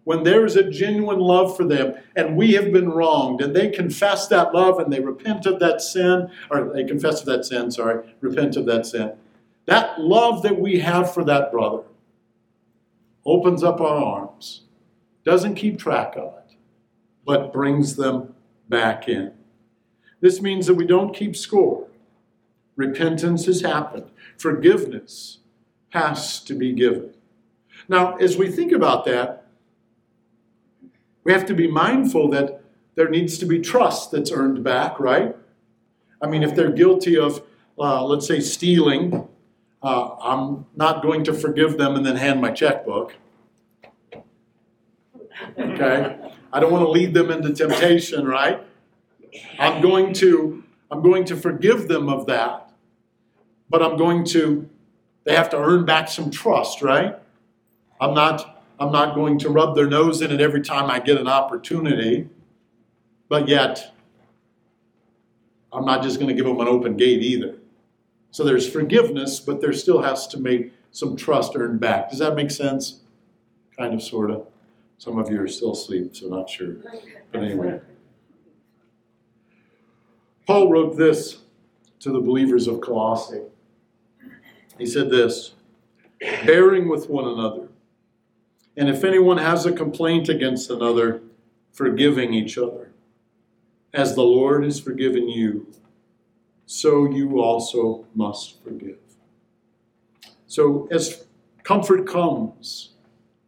when 0.04 0.24
there 0.24 0.46
is 0.46 0.56
a 0.56 0.70
genuine 0.70 1.20
love 1.20 1.56
for 1.56 1.64
them 1.64 1.94
and 2.16 2.36
we 2.36 2.54
have 2.54 2.72
been 2.72 2.90
wronged 2.90 3.42
and 3.42 3.56
they 3.56 3.70
confess 3.70 4.28
that 4.28 4.54
love 4.54 4.80
and 4.80 4.92
they 4.92 5.00
repent 5.00 5.46
of 5.46 5.60
that 5.60 5.82
sin, 5.82 6.30
or 6.50 6.72
they 6.74 6.84
confess 6.84 7.22
of 7.22 7.28
that 7.28 7.46
sin, 7.46 7.70
sorry, 7.70 8.16
repent 8.20 8.56
of 8.56 8.66
that 8.66 8.86
sin, 8.86 9.14
that 9.66 10.00
love 10.00 10.42
that 10.42 10.60
we 10.60 10.80
have 10.80 11.14
for 11.14 11.24
that 11.24 11.52
brother 11.52 11.84
opens 13.26 13.64
up 13.64 13.80
our 13.80 14.04
arms, 14.04 14.62
doesn't 15.24 15.56
keep 15.56 15.78
track 15.78 16.16
of 16.18 16.34
it, 16.38 16.56
but 17.26 17.54
brings 17.54 17.96
them 17.96 18.34
back 18.70 19.08
in. 19.08 19.32
This 20.22 20.42
means 20.42 20.66
that 20.68 20.74
we 20.76 20.86
don't 20.86 21.16
keep 21.16 21.36
score. 21.36 21.88
Repentance 22.76 23.46
has 23.46 23.62
happened. 23.62 24.10
Forgiveness 24.38 25.40
has 25.90 26.40
to 26.42 26.56
be 26.56 26.74
given. 26.74 27.14
Now, 27.88 28.16
as 28.18 28.38
we 28.38 28.50
think 28.50 28.72
about 28.72 29.06
that, 29.06 29.41
we 31.24 31.32
have 31.32 31.46
to 31.48 31.54
be 31.54 31.68
mindful 31.68 32.30
that 32.30 32.62
there 32.96 33.10
needs 33.10 33.38
to 33.40 33.46
be 33.46 33.60
trust 33.60 34.12
that's 34.12 34.32
earned 34.32 34.64
back, 34.64 35.00
right? 35.00 35.36
I 36.22 36.28
mean, 36.28 36.44
if 36.44 36.56
they're 36.56 36.72
guilty 36.72 37.18
of, 37.18 37.42
uh, 37.80 38.04
let's 38.06 38.28
say, 38.28 38.40
stealing, 38.40 39.28
uh, 39.82 40.16
I'm 40.22 40.66
not 40.76 41.02
going 41.02 41.24
to 41.26 41.34
forgive 41.34 41.78
them 41.78 41.96
and 41.96 42.06
then 42.06 42.16
hand 42.16 42.42
my 42.42 42.52
checkbook. 42.52 43.16
Okay? 45.58 46.18
I 46.54 46.60
don't 46.60 46.72
want 46.72 46.84
to 46.84 46.90
lead 46.90 47.14
them 47.14 47.32
into 47.32 47.54
temptation, 47.54 48.28
right? 48.28 48.62
I'm 49.58 49.82
going 49.82 50.14
to 50.16 50.64
I'm 50.92 51.02
going 51.02 51.24
to 51.26 51.38
forgive 51.38 51.88
them 51.88 52.10
of 52.10 52.26
that. 52.26 52.70
But 53.70 53.82
I'm 53.82 53.98
going 53.98 54.26
to 54.26 54.70
they 55.24 55.36
have 55.36 55.50
to 55.52 55.58
earn 55.58 55.86
back 55.86 56.10
some 56.10 56.30
trust, 56.30 56.82
right? 56.82 57.18
I'm 58.00 58.14
not 58.14 58.61
I'm 58.82 58.92
not 58.92 59.14
going 59.14 59.38
to 59.38 59.50
rub 59.50 59.76
their 59.76 59.86
nose 59.86 60.24
in 60.24 60.32
it 60.32 60.42
every 60.42 60.62
time 60.62 60.90
I 60.90 61.00
get 61.00 61.18
an 61.18 61.28
opportunity. 61.28 62.28
But 63.30 63.48
yet 63.48 63.94
I'm 65.72 65.86
not 65.86 66.02
just 66.02 66.20
going 66.20 66.30
to 66.30 66.34
give 66.34 66.46
them 66.48 66.60
an 66.60 66.68
open 66.68 66.98
gate 66.98 67.22
either. 67.22 67.58
So 68.32 68.44
there's 68.44 68.68
forgiveness, 68.68 69.40
but 69.40 69.62
there 69.62 69.72
still 69.72 70.02
has 70.02 70.26
to 70.30 70.38
be 70.38 70.72
some 70.90 71.16
trust 71.16 71.56
earned 71.56 71.80
back. 71.80 72.10
Does 72.10 72.18
that 72.18 72.36
make 72.36 72.50
sense? 72.50 73.02
Kind 73.78 73.94
of, 73.94 74.02
sort 74.02 74.32
of. 74.32 74.48
Some 74.98 75.20
of 75.20 75.30
you 75.30 75.40
are 75.44 75.48
still 75.48 75.74
asleep, 75.74 76.16
so 76.16 76.28
not 76.28 76.50
sure. 76.50 76.78
But 77.32 77.44
anyway. 77.44 77.82
Paul 80.48 80.72
wrote 80.72 80.98
this 80.98 81.38
to 82.00 82.12
the 82.12 82.20
believers 82.20 82.66
of 82.66 82.82
Colossae. 82.82 83.44
He 84.80 84.88
said 84.88 85.12
this 85.12 85.54
bearing 86.20 86.90
with 86.90 87.12
one 87.12 87.28
another. 87.28 87.68
And 88.78 88.90
if 88.90 89.04
anyone 89.04 89.38
has 89.38 89.66
a 89.66 89.72
complaint 89.72 90.30
against 90.30 90.70
another, 90.70 91.22
forgiving 91.72 92.34
each 92.34 92.58
other. 92.58 92.92
As 93.94 94.16
the 94.16 94.24
Lord 94.24 94.64
has 94.64 94.80
forgiven 94.80 95.28
you, 95.28 95.68
so 96.66 97.10
you 97.10 97.42
also 97.42 98.06
must 98.16 98.64
forgive. 98.64 98.98
So, 100.48 100.88
as 100.92 101.26
comfort 101.64 102.08
comes, 102.08 102.92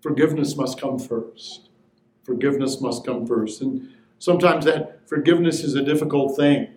forgiveness 0.02 0.56
must 0.56 0.80
come 0.80 1.00
first. 1.00 1.70
Forgiveness 2.24 2.82
must 2.82 3.06
come 3.06 3.26
first. 3.26 3.62
And 3.62 3.90
sometimes 4.20 4.66
that 4.66 5.08
forgiveness 5.08 5.64
is 5.64 5.76
a 5.76 5.84
difficult 5.84 6.36
thing. 6.36 6.70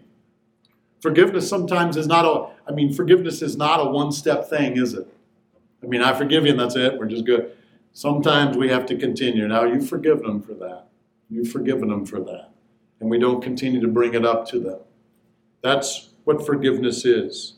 Forgiveness 1.01 1.49
sometimes 1.49 1.97
is 1.97 2.07
not 2.07 2.25
a, 2.25 2.71
I 2.71 2.75
mean, 2.75 2.93
forgiveness 2.93 3.43
is 3.43 3.57
not 3.57 3.85
a 3.85 3.91
one 3.91 4.11
step 4.13 4.49
thing, 4.49 4.77
is 4.77 4.95
it? 4.95 5.07
I 5.83 5.87
mean, 5.87 6.03
I 6.03 6.13
forgive 6.13 6.45
you 6.45 6.53
and 6.53 6.61
that's 6.61 6.77
it, 6.77 6.99
we're 6.99 7.07
just 7.07 7.25
good. 7.25 7.57
Sometimes 7.97 8.59
we 8.59 8.69
have 8.69 8.85
to 8.85 8.95
continue. 8.99 9.49
Now, 9.49 9.65
you've 9.65 9.89
forgiven 9.89 10.27
them 10.27 10.43
for 10.43 10.53
that. 10.53 10.89
You've 11.31 11.51
forgiven 11.51 11.89
them 11.89 12.05
for 12.05 12.21
that. 12.21 12.51
And 13.01 13.09
we 13.09 13.19
don't 13.19 13.43
continue 13.43 13.81
to 13.81 13.89
bring 13.89 14.13
it 14.13 14.27
up 14.27 14.47
to 14.49 14.61
them. 14.61 14.81
That's 15.63 16.11
what 16.25 16.45
forgiveness 16.45 17.07
is. 17.07 17.55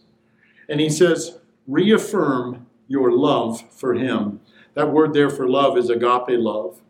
And 0.69 0.79
he 0.79 0.91
says, 0.91 1.41
reaffirm 1.67 2.69
your 2.87 3.11
love 3.11 3.69
for 3.73 3.95
him. 3.95 4.39
That 4.75 4.93
word 4.93 5.13
there 5.13 5.29
for 5.29 5.49
love 5.49 5.77
is 5.77 5.91
agape 5.91 6.39
love. 6.39 6.83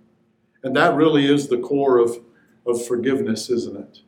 And 0.63 0.77
that 0.77 0.95
really 0.95 1.25
is 1.25 1.49
the 1.49 1.57
core 1.57 1.97
of, 1.97 2.19
of 2.67 2.87
forgiveness, 2.87 3.49
isn't 3.49 3.79
it? 3.79 4.01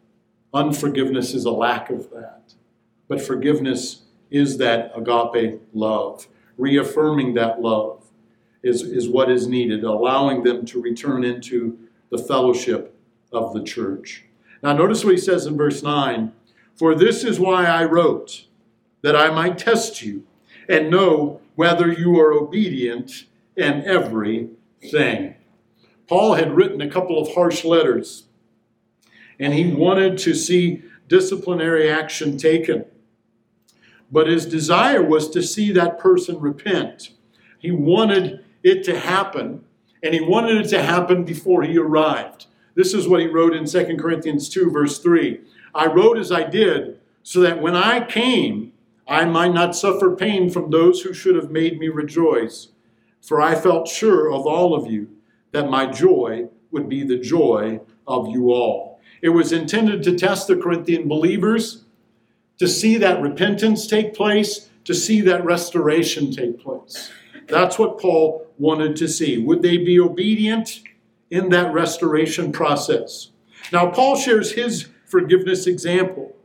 Unforgiveness 0.52 1.32
is 1.32 1.46
a 1.46 1.50
lack 1.50 1.88
of 1.88 2.10
that. 2.10 2.52
But 3.08 3.22
forgiveness 3.22 4.02
is 4.30 4.58
that 4.58 4.92
agape 4.94 5.62
love. 5.72 6.28
Reaffirming 6.58 7.32
that 7.34 7.62
love 7.62 7.99
is, 8.62 8.82
is 8.82 9.08
what 9.08 9.30
is 9.30 9.46
needed, 9.46 9.84
allowing 9.84 10.42
them 10.42 10.64
to 10.66 10.80
return 10.80 11.24
into 11.24 11.78
the 12.10 12.18
fellowship 12.18 12.94
of 13.32 13.52
the 13.54 13.62
church. 13.62 14.24
Now, 14.62 14.72
notice 14.72 15.04
what 15.04 15.14
he 15.14 15.20
says 15.20 15.46
in 15.46 15.56
verse 15.56 15.82
9 15.82 16.32
For 16.76 16.94
this 16.94 17.24
is 17.24 17.40
why 17.40 17.66
I 17.66 17.84
wrote, 17.84 18.46
that 19.02 19.16
I 19.16 19.30
might 19.30 19.58
test 19.58 20.02
you 20.02 20.24
and 20.68 20.90
know 20.90 21.40
whether 21.54 21.90
you 21.90 22.18
are 22.20 22.32
obedient 22.32 23.26
in 23.56 23.82
everything. 23.84 25.34
Paul 26.06 26.34
had 26.34 26.54
written 26.54 26.80
a 26.80 26.90
couple 26.90 27.20
of 27.20 27.34
harsh 27.34 27.64
letters 27.64 28.24
and 29.38 29.54
he 29.54 29.72
wanted 29.72 30.18
to 30.18 30.34
see 30.34 30.82
disciplinary 31.08 31.90
action 31.90 32.36
taken. 32.36 32.84
But 34.12 34.26
his 34.26 34.44
desire 34.44 35.02
was 35.02 35.30
to 35.30 35.42
see 35.42 35.72
that 35.72 35.98
person 35.98 36.38
repent. 36.38 37.10
He 37.58 37.70
wanted 37.70 38.44
it 38.62 38.84
to 38.84 38.98
happen, 38.98 39.64
and 40.02 40.14
he 40.14 40.20
wanted 40.20 40.64
it 40.64 40.68
to 40.70 40.82
happen 40.82 41.24
before 41.24 41.62
he 41.62 41.78
arrived. 41.78 42.46
This 42.74 42.94
is 42.94 43.08
what 43.08 43.20
he 43.20 43.26
wrote 43.26 43.54
in 43.54 43.66
2 43.66 43.96
Corinthians 43.96 44.48
2, 44.48 44.70
verse 44.70 44.98
3. 44.98 45.40
I 45.74 45.86
wrote 45.86 46.18
as 46.18 46.32
I 46.32 46.44
did, 46.44 46.98
so 47.22 47.40
that 47.40 47.60
when 47.60 47.76
I 47.76 48.04
came, 48.04 48.72
I 49.06 49.24
might 49.24 49.52
not 49.52 49.76
suffer 49.76 50.14
pain 50.14 50.50
from 50.50 50.70
those 50.70 51.00
who 51.02 51.12
should 51.12 51.34
have 51.34 51.50
made 51.50 51.78
me 51.78 51.88
rejoice. 51.88 52.68
For 53.20 53.40
I 53.40 53.54
felt 53.54 53.88
sure 53.88 54.32
of 54.32 54.46
all 54.46 54.74
of 54.74 54.90
you 54.90 55.08
that 55.52 55.68
my 55.68 55.86
joy 55.86 56.48
would 56.70 56.88
be 56.88 57.02
the 57.02 57.18
joy 57.18 57.80
of 58.06 58.28
you 58.28 58.50
all. 58.50 59.00
It 59.20 59.30
was 59.30 59.52
intended 59.52 60.02
to 60.04 60.16
test 60.16 60.46
the 60.46 60.56
Corinthian 60.56 61.08
believers, 61.08 61.84
to 62.58 62.68
see 62.68 62.96
that 62.98 63.20
repentance 63.20 63.86
take 63.86 64.14
place, 64.14 64.70
to 64.84 64.94
see 64.94 65.20
that 65.22 65.44
restoration 65.44 66.30
take 66.30 66.58
place. 66.60 67.10
That's 67.50 67.78
what 67.78 67.98
Paul 67.98 68.46
wanted 68.58 68.96
to 68.96 69.08
see. 69.08 69.38
Would 69.38 69.62
they 69.62 69.76
be 69.76 69.98
obedient 69.98 70.80
in 71.30 71.48
that 71.50 71.72
restoration 71.72 72.52
process? 72.52 73.30
Now, 73.72 73.90
Paul 73.90 74.16
shares 74.16 74.52
his 74.52 74.88
forgiveness 75.06 75.66
example. 75.66 76.36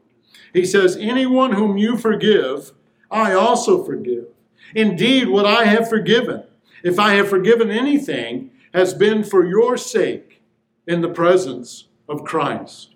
He 0.54 0.66
says, 0.66 0.98
Anyone 0.98 1.54
whom 1.54 1.78
you 1.78 1.98
forgive, 1.98 2.74
I 3.12 3.34
also 3.34 3.84
forgive. 3.84 4.26
Indeed, 4.74 5.30
what 5.30 5.46
I 5.46 5.66
have 5.66 5.88
forgiven, 5.90 6.44
if 6.84 7.00
I 7.00 7.14
have 7.14 7.30
forgiven 7.30 7.70
anything, 7.70 8.52
has 8.74 8.94
been 8.94 9.24
for 9.24 9.46
your 9.46 9.78
sake 9.78 10.42
in 10.88 11.02
the 11.02 11.10
presence 11.10 11.88
of 12.10 12.24
Christ. 12.24 12.96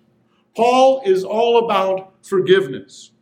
Paul 0.56 1.02
is 1.04 1.24
all 1.24 1.64
about 1.64 2.12
forgiveness. 2.22 3.12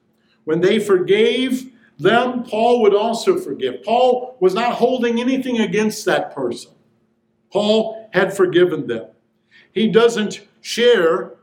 When 0.45 0.61
they 0.61 0.79
forgave 0.79 1.73
them, 1.99 2.45
Paul 2.45 2.83
would 2.83 2.95
also 2.95 3.39
forgive. 3.39 3.83
Paul 3.83 4.37
was 4.41 4.55
not 4.55 4.75
holding 4.75 5.21
anything 5.21 5.61
against 5.61 6.05
that 6.05 6.35
person. 6.35 6.73
Paul 7.53 8.09
had 8.13 8.35
forgiven 8.35 8.87
them. 8.87 9.09
He 9.73 9.89
doesn't 9.89 10.47
share 10.61 11.35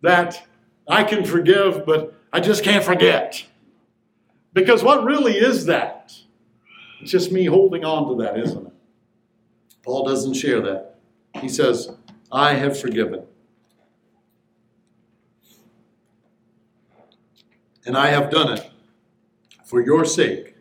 that 0.00 0.46
I 0.88 1.04
can 1.04 1.24
forgive, 1.24 1.84
but 1.84 2.14
I 2.32 2.40
just 2.40 2.64
can't 2.64 2.84
forget. 2.84 3.44
Because 4.54 4.82
what 4.82 5.04
really 5.04 5.34
is 5.34 5.66
that? 5.66 6.14
It's 7.00 7.10
just 7.10 7.30
me 7.30 7.44
holding 7.44 7.84
on 7.84 8.08
to 8.08 8.22
that, 8.24 8.38
isn't 8.38 8.66
it? 8.66 8.72
Paul 9.82 10.06
doesn't 10.06 10.34
share 10.34 10.60
that. 10.62 10.98
He 11.34 11.48
says, 11.48 11.90
I 12.32 12.54
have 12.54 12.78
forgiven. 12.78 13.24
And 17.86 17.96
I 17.96 18.08
have 18.08 18.30
done 18.30 18.56
it 18.56 18.70
for 19.68 19.84
your 19.84 20.02
sake 20.02 20.54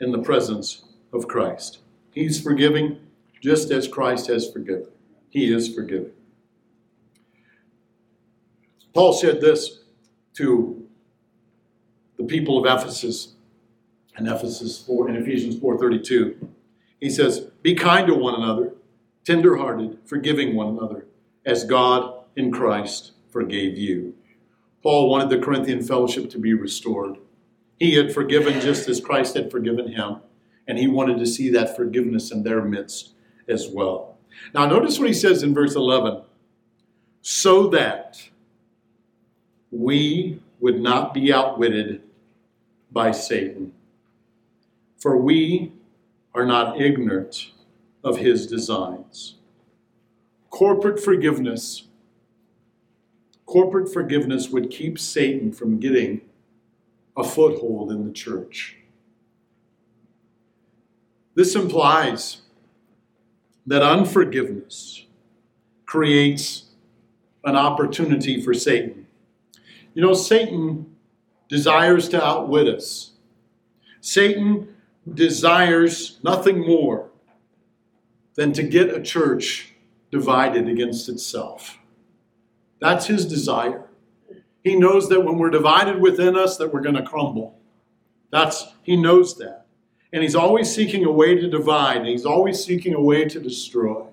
in 0.00 0.10
the 0.10 0.18
presence 0.18 0.82
of 1.12 1.28
Christ. 1.28 1.78
He's 2.10 2.40
forgiving 2.40 2.98
just 3.40 3.70
as 3.70 3.86
Christ 3.86 4.26
has 4.26 4.50
forgiven. 4.50 4.88
He 5.30 5.52
is 5.52 5.72
forgiving. 5.72 6.10
Paul 8.92 9.12
said 9.12 9.40
this 9.40 9.84
to 10.34 10.84
the 12.16 12.24
people 12.24 12.58
of 12.58 12.66
Ephesus 12.66 13.34
in 14.18 14.26
Ephesus 14.26 14.82
4 14.84 15.10
in 15.10 15.16
Ephesians 15.16 15.56
4:32. 15.56 16.48
He 17.00 17.10
says, 17.10 17.50
"Be 17.62 17.76
kind 17.76 18.08
to 18.08 18.14
one 18.14 18.34
another, 18.34 18.74
tenderhearted, 19.22 19.98
forgiving 20.04 20.56
one 20.56 20.76
another, 20.76 21.06
as 21.46 21.62
God 21.62 22.24
in 22.34 22.50
Christ 22.50 23.12
forgave 23.28 23.78
you." 23.78 24.14
Paul 24.82 25.08
wanted 25.08 25.30
the 25.30 25.44
Corinthian 25.44 25.82
fellowship 25.82 26.30
to 26.30 26.38
be 26.38 26.52
restored. 26.52 27.18
He 27.78 27.94
had 27.94 28.12
forgiven 28.12 28.60
just 28.60 28.88
as 28.88 29.00
Christ 29.00 29.36
had 29.36 29.50
forgiven 29.50 29.92
him, 29.92 30.18
and 30.66 30.78
he 30.78 30.86
wanted 30.86 31.18
to 31.18 31.26
see 31.26 31.50
that 31.50 31.76
forgiveness 31.76 32.30
in 32.30 32.42
their 32.42 32.62
midst 32.62 33.12
as 33.48 33.68
well. 33.68 34.18
Now, 34.52 34.66
notice 34.66 34.98
what 34.98 35.08
he 35.08 35.14
says 35.14 35.42
in 35.42 35.54
verse 35.54 35.74
11 35.74 36.22
so 37.22 37.68
that 37.68 38.28
we 39.70 40.40
would 40.60 40.80
not 40.80 41.14
be 41.14 41.32
outwitted 41.32 42.02
by 42.92 43.10
Satan. 43.10 43.72
For 44.98 45.16
we 45.16 45.72
are 46.34 46.44
not 46.44 46.80
ignorant 46.80 47.50
of 48.02 48.18
his 48.18 48.46
designs. 48.46 49.36
Corporate 50.50 51.02
forgiveness. 51.02 51.84
Corporate 53.46 53.92
forgiveness 53.92 54.50
would 54.50 54.70
keep 54.70 54.98
Satan 54.98 55.52
from 55.52 55.80
getting 55.80 56.20
a 57.16 57.24
foothold 57.24 57.90
in 57.92 58.06
the 58.06 58.12
church. 58.12 58.76
This 61.34 61.54
implies 61.54 62.42
that 63.66 63.82
unforgiveness 63.82 65.06
creates 65.86 66.70
an 67.44 67.56
opportunity 67.56 68.40
for 68.40 68.54
Satan. 68.54 69.06
You 69.94 70.02
know, 70.02 70.14
Satan 70.14 70.96
desires 71.48 72.08
to 72.10 72.24
outwit 72.24 72.68
us. 72.68 73.12
Satan 74.00 74.74
desires 75.12 76.18
nothing 76.22 76.66
more 76.66 77.10
than 78.34 78.52
to 78.52 78.62
get 78.62 78.94
a 78.94 79.00
church 79.00 79.72
divided 80.10 80.68
against 80.68 81.08
itself. 81.08 81.78
That's 82.80 83.06
his 83.06 83.26
desire. 83.26 83.84
He 84.64 84.74
knows 84.74 85.08
that 85.10 85.20
when 85.20 85.38
we're 85.38 85.50
divided 85.50 86.00
within 86.00 86.36
us 86.36 86.56
that 86.56 86.72
we're 86.72 86.80
going 86.80 86.96
to 86.96 87.02
crumble. 87.02 87.58
That's 88.30 88.66
he 88.82 88.96
knows 88.96 89.36
that. 89.36 89.66
And 90.12 90.22
he's 90.22 90.34
always 90.34 90.74
seeking 90.74 91.04
a 91.04 91.12
way 91.12 91.34
to 91.34 91.48
divide, 91.48 91.98
and 91.98 92.08
he's 92.08 92.26
always 92.26 92.64
seeking 92.64 92.94
a 92.94 93.00
way 93.00 93.26
to 93.26 93.40
destroy. 93.40 94.06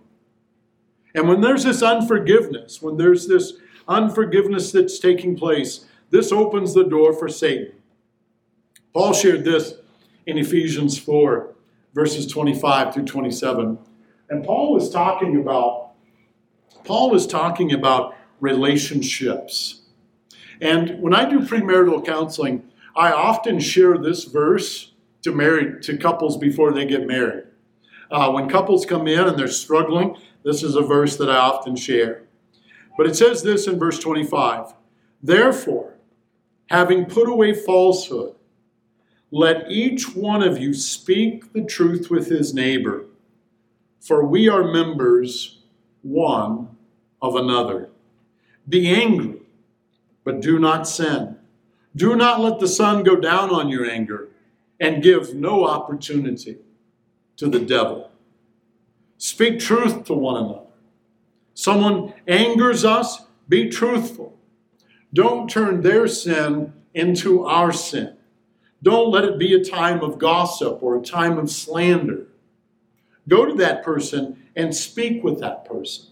And 1.15 1.27
when 1.27 1.41
there's 1.41 1.63
this 1.63 1.81
unforgiveness, 1.81 2.81
when 2.81 2.97
there's 2.97 3.27
this 3.27 3.53
unforgiveness 3.87 4.71
that's 4.71 4.99
taking 4.99 5.37
place, 5.37 5.85
this 6.09 6.31
opens 6.31 6.73
the 6.73 6.83
door 6.83 7.13
for 7.13 7.29
Satan. 7.29 7.73
Paul 8.93 9.13
shared 9.13 9.43
this 9.43 9.75
in 10.25 10.37
Ephesians 10.37 10.97
4, 10.97 11.53
verses 11.93 12.27
25 12.27 12.93
through 12.93 13.05
27. 13.05 13.77
And 14.29 14.43
Paul 14.43 14.73
was 14.73 14.89
talking 14.89 15.39
about 15.39 15.91
Paul 16.83 17.15
is 17.15 17.27
talking 17.27 17.73
about 17.73 18.15
relationships. 18.39 19.80
And 20.61 21.01
when 21.01 21.13
I 21.13 21.27
do 21.27 21.39
premarital 21.39 22.05
counseling, 22.05 22.69
I 22.95 23.11
often 23.11 23.59
share 23.59 23.97
this 23.97 24.25
verse 24.25 24.91
to 25.23 25.33
married 25.33 25.81
to 25.83 25.97
couples 25.97 26.37
before 26.37 26.71
they 26.71 26.85
get 26.85 27.07
married. 27.07 27.45
Uh, 28.11 28.31
when 28.31 28.49
couples 28.49 28.85
come 28.85 29.07
in 29.07 29.27
and 29.27 29.37
they're 29.37 29.47
struggling, 29.47 30.17
this 30.43 30.63
is 30.63 30.75
a 30.75 30.81
verse 30.81 31.17
that 31.17 31.29
I 31.29 31.37
often 31.37 31.75
share. 31.75 32.23
But 32.97 33.07
it 33.07 33.15
says 33.15 33.41
this 33.41 33.67
in 33.67 33.79
verse 33.79 33.99
25 33.99 34.73
Therefore, 35.23 35.95
having 36.69 37.05
put 37.05 37.29
away 37.29 37.53
falsehood, 37.53 38.35
let 39.31 39.71
each 39.71 40.13
one 40.15 40.43
of 40.43 40.57
you 40.57 40.73
speak 40.73 41.53
the 41.53 41.63
truth 41.63 42.09
with 42.09 42.27
his 42.27 42.53
neighbor, 42.53 43.05
for 43.99 44.25
we 44.25 44.49
are 44.49 44.71
members 44.71 45.59
one 46.01 46.75
of 47.21 47.35
another. 47.35 47.89
Be 48.67 48.89
angry 48.89 49.30
but 50.31 50.39
do 50.39 50.57
not 50.57 50.87
sin. 50.87 51.35
Do 51.93 52.15
not 52.15 52.39
let 52.39 52.59
the 52.59 52.67
sun 52.67 53.03
go 53.03 53.17
down 53.17 53.49
on 53.49 53.67
your 53.67 53.85
anger, 53.85 54.29
and 54.79 55.03
give 55.03 55.35
no 55.35 55.65
opportunity 55.65 56.57
to 57.35 57.49
the 57.49 57.59
devil. 57.59 58.09
Speak 59.17 59.59
truth 59.59 60.05
to 60.05 60.13
one 60.13 60.37
another. 60.41 60.61
Someone 61.53 62.13
angers 62.29 62.85
us, 62.85 63.25
be 63.49 63.69
truthful. 63.69 64.39
Don't 65.13 65.49
turn 65.49 65.81
their 65.81 66.07
sin 66.07 66.71
into 66.93 67.43
our 67.45 67.73
sin. 67.73 68.15
Don't 68.81 69.11
let 69.11 69.25
it 69.25 69.37
be 69.37 69.53
a 69.53 69.63
time 69.63 70.01
of 70.01 70.17
gossip 70.17 70.81
or 70.81 70.95
a 70.97 71.01
time 71.01 71.37
of 71.37 71.51
slander. 71.51 72.27
Go 73.27 73.45
to 73.45 73.53
that 73.55 73.83
person 73.83 74.41
and 74.55 74.73
speak 74.73 75.25
with 75.25 75.41
that 75.41 75.65
person. 75.65 76.05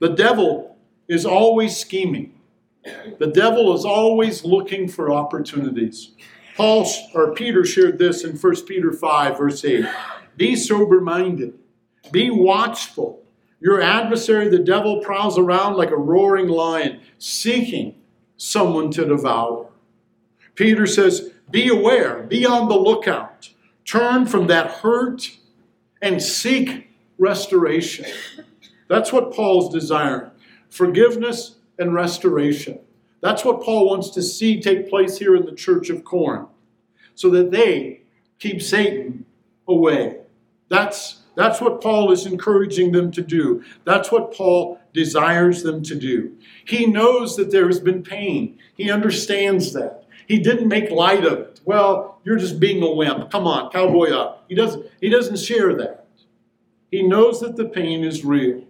The 0.00 0.10
devil 0.10 0.76
is 1.08 1.24
always 1.24 1.76
scheming. 1.76 2.34
The 3.18 3.30
devil 3.32 3.74
is 3.74 3.84
always 3.84 4.44
looking 4.44 4.88
for 4.88 5.12
opportunities. 5.12 6.12
Paul 6.56 6.86
or 7.14 7.32
Peter 7.34 7.64
shared 7.64 7.98
this 7.98 8.24
in 8.24 8.36
1 8.36 8.66
Peter 8.66 8.92
5, 8.92 9.38
verse 9.38 9.64
8. 9.64 9.86
Be 10.36 10.56
sober 10.56 11.00
minded, 11.00 11.58
be 12.10 12.30
watchful. 12.30 13.22
Your 13.60 13.80
adversary, 13.80 14.48
the 14.48 14.58
devil, 14.58 15.00
prowls 15.00 15.38
around 15.38 15.76
like 15.76 15.92
a 15.92 15.96
roaring 15.96 16.48
lion, 16.48 17.00
seeking 17.18 17.94
someone 18.36 18.90
to 18.90 19.04
devour. 19.04 19.70
Peter 20.56 20.84
says, 20.84 21.30
Be 21.48 21.68
aware, 21.68 22.24
be 22.24 22.44
on 22.44 22.68
the 22.68 22.74
lookout. 22.74 23.50
Turn 23.84 24.26
from 24.26 24.48
that 24.48 24.68
hurt 24.68 25.30
and 26.00 26.20
seek 26.20 26.88
restoration. 27.18 28.06
That's 28.88 29.12
what 29.12 29.32
Paul's 29.32 29.72
desiring 29.72 30.30
forgiveness 30.68 31.56
and 31.78 31.94
restoration. 31.94 32.78
That's 33.20 33.44
what 33.44 33.62
Paul 33.62 33.88
wants 33.88 34.10
to 34.10 34.22
see 34.22 34.60
take 34.60 34.90
place 34.90 35.18
here 35.18 35.36
in 35.36 35.46
the 35.46 35.54
church 35.54 35.90
of 35.90 36.04
Corinth, 36.04 36.48
so 37.14 37.30
that 37.30 37.50
they 37.50 38.02
keep 38.38 38.60
Satan 38.60 39.24
away. 39.68 40.18
That's, 40.68 41.20
that's 41.36 41.60
what 41.60 41.80
Paul 41.80 42.10
is 42.10 42.26
encouraging 42.26 42.92
them 42.92 43.12
to 43.12 43.22
do. 43.22 43.62
That's 43.84 44.10
what 44.10 44.34
Paul 44.34 44.80
desires 44.92 45.62
them 45.62 45.82
to 45.84 45.94
do. 45.94 46.36
He 46.64 46.86
knows 46.86 47.36
that 47.36 47.50
there 47.50 47.66
has 47.66 47.80
been 47.80 48.02
pain, 48.02 48.58
he 48.74 48.90
understands 48.90 49.72
that. 49.72 50.00
He 50.28 50.38
didn't 50.38 50.68
make 50.68 50.90
light 50.90 51.24
of 51.24 51.38
it. 51.38 51.60
Well, 51.64 52.20
you're 52.24 52.38
just 52.38 52.60
being 52.60 52.82
a 52.82 52.90
wimp. 52.90 53.30
Come 53.30 53.46
on, 53.46 53.70
cowboy 53.70 54.10
up. 54.10 54.44
He 54.48 54.54
doesn't, 54.54 54.86
he 55.00 55.08
doesn't 55.08 55.38
share 55.38 55.74
that. 55.76 56.06
He 56.90 57.02
knows 57.02 57.40
that 57.40 57.56
the 57.56 57.66
pain 57.66 58.04
is 58.04 58.24
real 58.24 58.62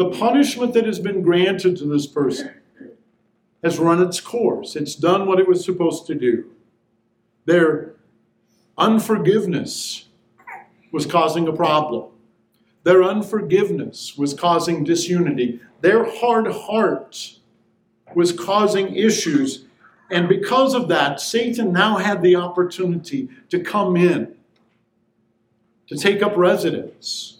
the 0.00 0.08
punishment 0.08 0.72
that 0.72 0.86
has 0.86 0.98
been 0.98 1.20
granted 1.20 1.76
to 1.76 1.84
this 1.84 2.06
person 2.06 2.50
has 3.62 3.78
run 3.78 4.02
its 4.02 4.18
course. 4.18 4.74
It's 4.74 4.94
done 4.94 5.26
what 5.26 5.38
it 5.38 5.46
was 5.46 5.62
supposed 5.62 6.06
to 6.06 6.14
do. 6.14 6.52
Their 7.44 7.96
unforgiveness 8.78 10.06
was 10.90 11.04
causing 11.04 11.46
a 11.48 11.52
problem. 11.52 12.12
Their 12.82 13.02
unforgiveness 13.02 14.16
was 14.16 14.32
causing 14.32 14.84
disunity. 14.84 15.60
Their 15.82 16.10
hard 16.10 16.50
heart 16.50 17.36
was 18.14 18.32
causing 18.32 18.96
issues. 18.96 19.66
And 20.10 20.30
because 20.30 20.72
of 20.72 20.88
that, 20.88 21.20
Satan 21.20 21.74
now 21.74 21.98
had 21.98 22.22
the 22.22 22.36
opportunity 22.36 23.28
to 23.50 23.60
come 23.60 23.98
in, 23.98 24.34
to 25.88 25.96
take 25.98 26.22
up 26.22 26.38
residence, 26.38 27.39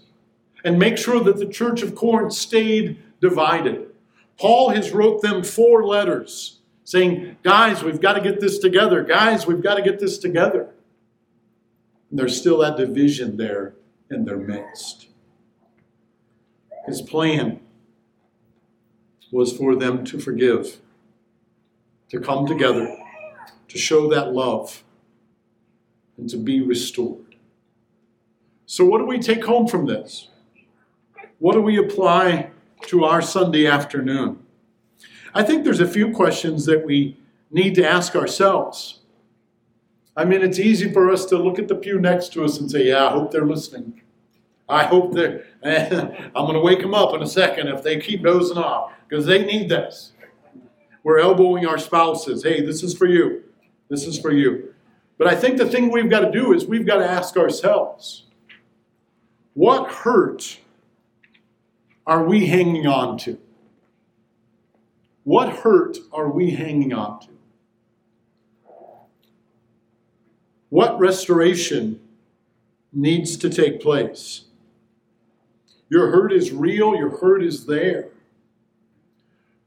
and 0.65 0.79
make 0.79 0.99
sure 0.99 1.21
that 1.21 1.39
the 1.39 1.47
church 1.47 1.83
of 1.83 1.95
Corinth 1.95 2.33
stayed 2.33 3.03
divided. 3.21 3.91
Paul 4.39 4.71
has 4.71 4.93
wrote 4.93 5.23
them 5.23 5.43
four 5.43 5.87
letters 5.87 6.61
saying, 6.85 7.37
guys, 7.43 7.83
we've 7.83 8.01
got 8.01 8.15
to 8.15 8.21
get 8.21 8.41
this 8.41 8.59
together. 8.59 9.05
Guys, 9.05 9.47
we've 9.47 9.63
got 9.63 9.77
to 9.77 9.83
get 9.83 10.01
this 10.01 10.19
together. 10.19 10.71
And 12.11 12.19
there's 12.19 12.37
still 12.37 12.59
that 12.59 12.77
division 12.77 13.37
there 13.37 13.75
in 14.11 14.25
their 14.25 14.39
midst. 14.39 15.09
His 16.87 17.01
plan 17.01 17.61
was 19.31 19.57
for 19.57 19.77
them 19.77 20.05
to 20.07 20.19
forgive, 20.19 20.79
to 22.09 22.19
come 22.19 22.47
together, 22.47 22.97
to 23.69 23.79
show 23.79 24.09
that 24.11 24.33
love, 24.33 24.83
and 26.17 26.29
to 26.31 26.37
be 26.37 26.61
restored. 26.61 27.37
So, 28.67 28.85
what 28.85 28.99
do 28.99 29.07
we 29.07 29.19
take 29.21 29.45
home 29.45 29.69
from 29.69 29.87
this? 29.87 30.30
What 31.41 31.55
do 31.55 31.63
we 31.63 31.79
apply 31.79 32.51
to 32.89 33.05
our 33.05 33.23
Sunday 33.23 33.67
afternoon? 33.67 34.41
I 35.35 35.43
think 35.43 35.65
there's 35.65 35.81
a 35.81 35.89
few 35.89 36.13
questions 36.13 36.67
that 36.67 36.85
we 36.85 37.17
need 37.51 37.75
to 37.77 37.89
ask 37.89 38.15
ourselves. 38.15 39.01
I 40.15 40.27
mean, 40.27 40.43
it's 40.43 40.59
easy 40.59 40.93
for 40.93 41.11
us 41.11 41.25
to 41.27 41.39
look 41.39 41.59
at 41.59 41.67
the 41.67 41.75
pew 41.75 41.99
next 41.99 42.35
to 42.35 42.45
us 42.45 42.61
and 42.61 42.71
say, 42.71 42.89
Yeah, 42.89 43.07
I 43.07 43.13
hope 43.13 43.31
they're 43.31 43.47
listening. 43.47 44.03
I 44.69 44.85
hope 44.85 45.15
they're, 45.15 45.47
I'm 45.65 46.45
going 46.45 46.55
to 46.55 46.61
wake 46.61 46.81
them 46.81 46.93
up 46.93 47.15
in 47.15 47.23
a 47.23 47.27
second 47.27 47.69
if 47.69 47.83
they 47.83 47.99
keep 47.99 48.23
dozing 48.23 48.59
off 48.59 48.93
because 49.09 49.25
they 49.25 49.43
need 49.43 49.71
this. 49.71 50.13
We're 51.03 51.21
elbowing 51.21 51.67
our 51.67 51.79
spouses. 51.79 52.43
Hey, 52.43 52.61
this 52.61 52.83
is 52.83 52.95
for 52.95 53.07
you. 53.07 53.45
This 53.89 54.07
is 54.07 54.21
for 54.21 54.31
you. 54.31 54.75
But 55.17 55.27
I 55.27 55.35
think 55.35 55.57
the 55.57 55.67
thing 55.67 55.91
we've 55.91 56.11
got 56.11 56.21
to 56.21 56.31
do 56.31 56.53
is 56.53 56.67
we've 56.67 56.87
got 56.87 56.99
to 56.99 57.09
ask 57.09 57.39
ourselves 57.39 58.27
what 59.55 59.91
hurt 59.91 60.59
are 62.11 62.25
we 62.25 62.47
hanging 62.47 62.89
on 62.89 63.17
to? 63.19 63.39
What 65.23 65.49
hurt 65.59 65.97
are 66.13 66.29
we 66.29 66.51
hanging 66.51 66.93
on 66.93 67.21
to? 67.21 67.29
What 70.71 70.99
restoration 70.99 72.01
needs 72.93 73.37
to 73.37 73.49
take 73.49 73.81
place? 73.81 74.47
Your 75.89 76.11
hurt 76.11 76.33
is 76.33 76.51
real, 76.51 76.97
your 76.97 77.17
hurt 77.17 77.45
is 77.45 77.67
there. 77.67 78.09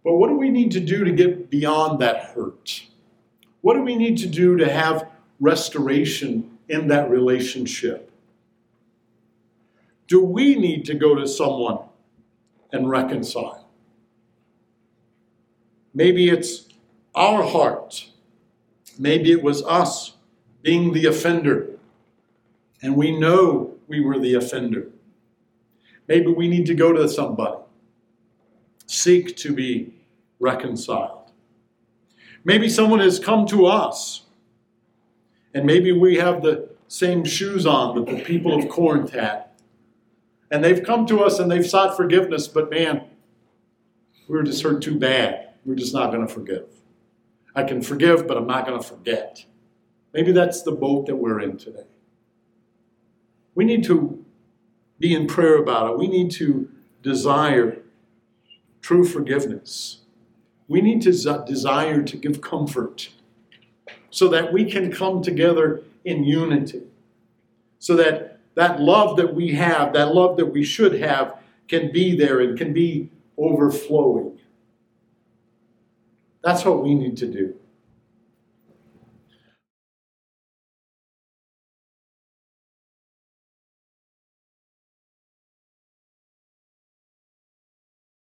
But 0.04 0.16
what 0.16 0.28
do 0.28 0.38
we 0.38 0.50
need 0.50 0.72
to 0.72 0.82
do 0.82 1.06
to 1.06 1.14
get 1.14 1.50
beyond 1.50 2.00
that 2.00 2.26
hurt? 2.36 2.88
What 3.62 3.76
do 3.76 3.84
we 3.84 3.96
need 3.96 4.18
to 4.18 4.28
do 4.28 4.58
to 4.58 4.70
have 4.70 5.10
restoration 5.40 6.58
in 6.68 6.90
that 6.90 7.10
relationship? 7.10 8.12
Do 10.08 10.22
we 10.22 10.56
need 10.56 10.84
to 10.86 10.94
go 10.94 11.16
to 11.16 11.26
someone 11.26 11.80
and 12.74 12.90
reconcile? 12.90 13.70
Maybe 15.94 16.28
it's 16.28 16.68
our 17.16 17.44
heart. 17.44 18.10
Maybe 18.98 19.32
it 19.32 19.44
was 19.44 19.64
us 19.64 20.14
being 20.64 20.92
the 20.94 21.06
offender, 21.06 21.70
and 22.82 22.96
we 22.96 23.18
know 23.18 23.76
we 23.88 24.02
were 24.02 24.20
the 24.20 24.34
offender. 24.34 24.88
Maybe 26.08 26.28
we 26.28 26.48
need 26.48 26.66
to 26.66 26.74
go 26.74 26.92
to 26.94 27.08
somebody, 27.08 27.58
seek 28.88 29.38
to 29.38 29.54
be 29.54 29.94
reconciled. 30.40 31.32
Maybe 32.44 32.68
someone 32.68 33.00
has 33.00 33.20
come 33.20 33.46
to 33.48 33.66
us, 33.68 34.24
and 35.54 35.66
maybe 35.66 35.92
we 35.92 36.18
have 36.18 36.42
the 36.42 36.70
same 36.88 37.24
shoes 37.24 37.66
on 37.66 37.96
that 37.96 38.06
the 38.06 38.24
people 38.24 38.58
of 38.58 38.70
Corinth 38.70 39.12
had. 39.12 39.46
And 40.54 40.64
they've 40.64 40.84
come 40.84 41.08
to 41.08 41.24
us 41.24 41.40
and 41.40 41.50
they've 41.50 41.66
sought 41.66 41.98
forgiveness, 41.98 42.48
but 42.48 42.70
man, 42.70 43.06
we 44.28 44.38
were 44.38 44.44
just 44.44 44.62
hurt 44.62 44.84
too 44.84 45.00
bad. 45.00 45.50
We're 45.66 45.74
just 45.74 45.96
not 45.96 46.12
going 46.12 46.28
to 46.28 46.32
forgive. 46.32 46.68
I 47.56 47.64
can 47.64 47.82
forgive, 47.82 48.28
but 48.28 48.38
I'm 48.38 48.46
not 48.46 48.68
going 48.68 48.80
to 48.80 48.88
forget. 48.88 49.46
Maybe 50.14 50.32
that's 50.32 50.62
the 50.62 50.72
boat 50.72 51.08
that 51.08 51.16
we're 51.16 51.40
in 51.40 51.58
today. 51.58 51.88
We 53.56 53.66
need 53.66 53.84
to 53.86 54.24
be 55.00 55.16
in 55.16 55.26
prayer 55.26 55.58
about 55.58 55.90
it. 55.90 55.98
We 55.98 56.08
need 56.08 56.30
to 56.34 56.70
desire 57.02 57.80
true 58.80 59.06
forgiveness. 59.06 60.02
We 60.68 60.82
need 60.82 61.02
to 61.02 61.44
desire 61.48 62.04
to 62.04 62.16
give 62.16 62.42
comfort 62.42 63.10
so 64.12 64.28
that 64.28 64.54
we 64.54 64.70
can 64.70 64.92
come 64.92 65.24
together 65.24 65.82
in 66.06 66.24
unity. 66.24 66.84
So 67.80 67.96
that 67.96 68.33
that 68.56 68.80
love 68.80 69.18
that 69.18 69.34
we 69.34 69.54
have, 69.54 69.94
that 69.94 70.14
love 70.14 70.38
that 70.38 70.48
we 70.48 70.64
should 70.64 71.00
have, 71.00 71.38
can 71.68 71.92
be 71.92 72.16
there 72.16 72.40
and 72.42 72.58
can 72.58 72.74
be 72.74 73.10
overflowing. 73.38 74.40
That's 76.44 76.66
what 76.66 76.84
we 76.84 76.94
need 76.94 77.18
to 77.18 77.28
do. 77.28 77.56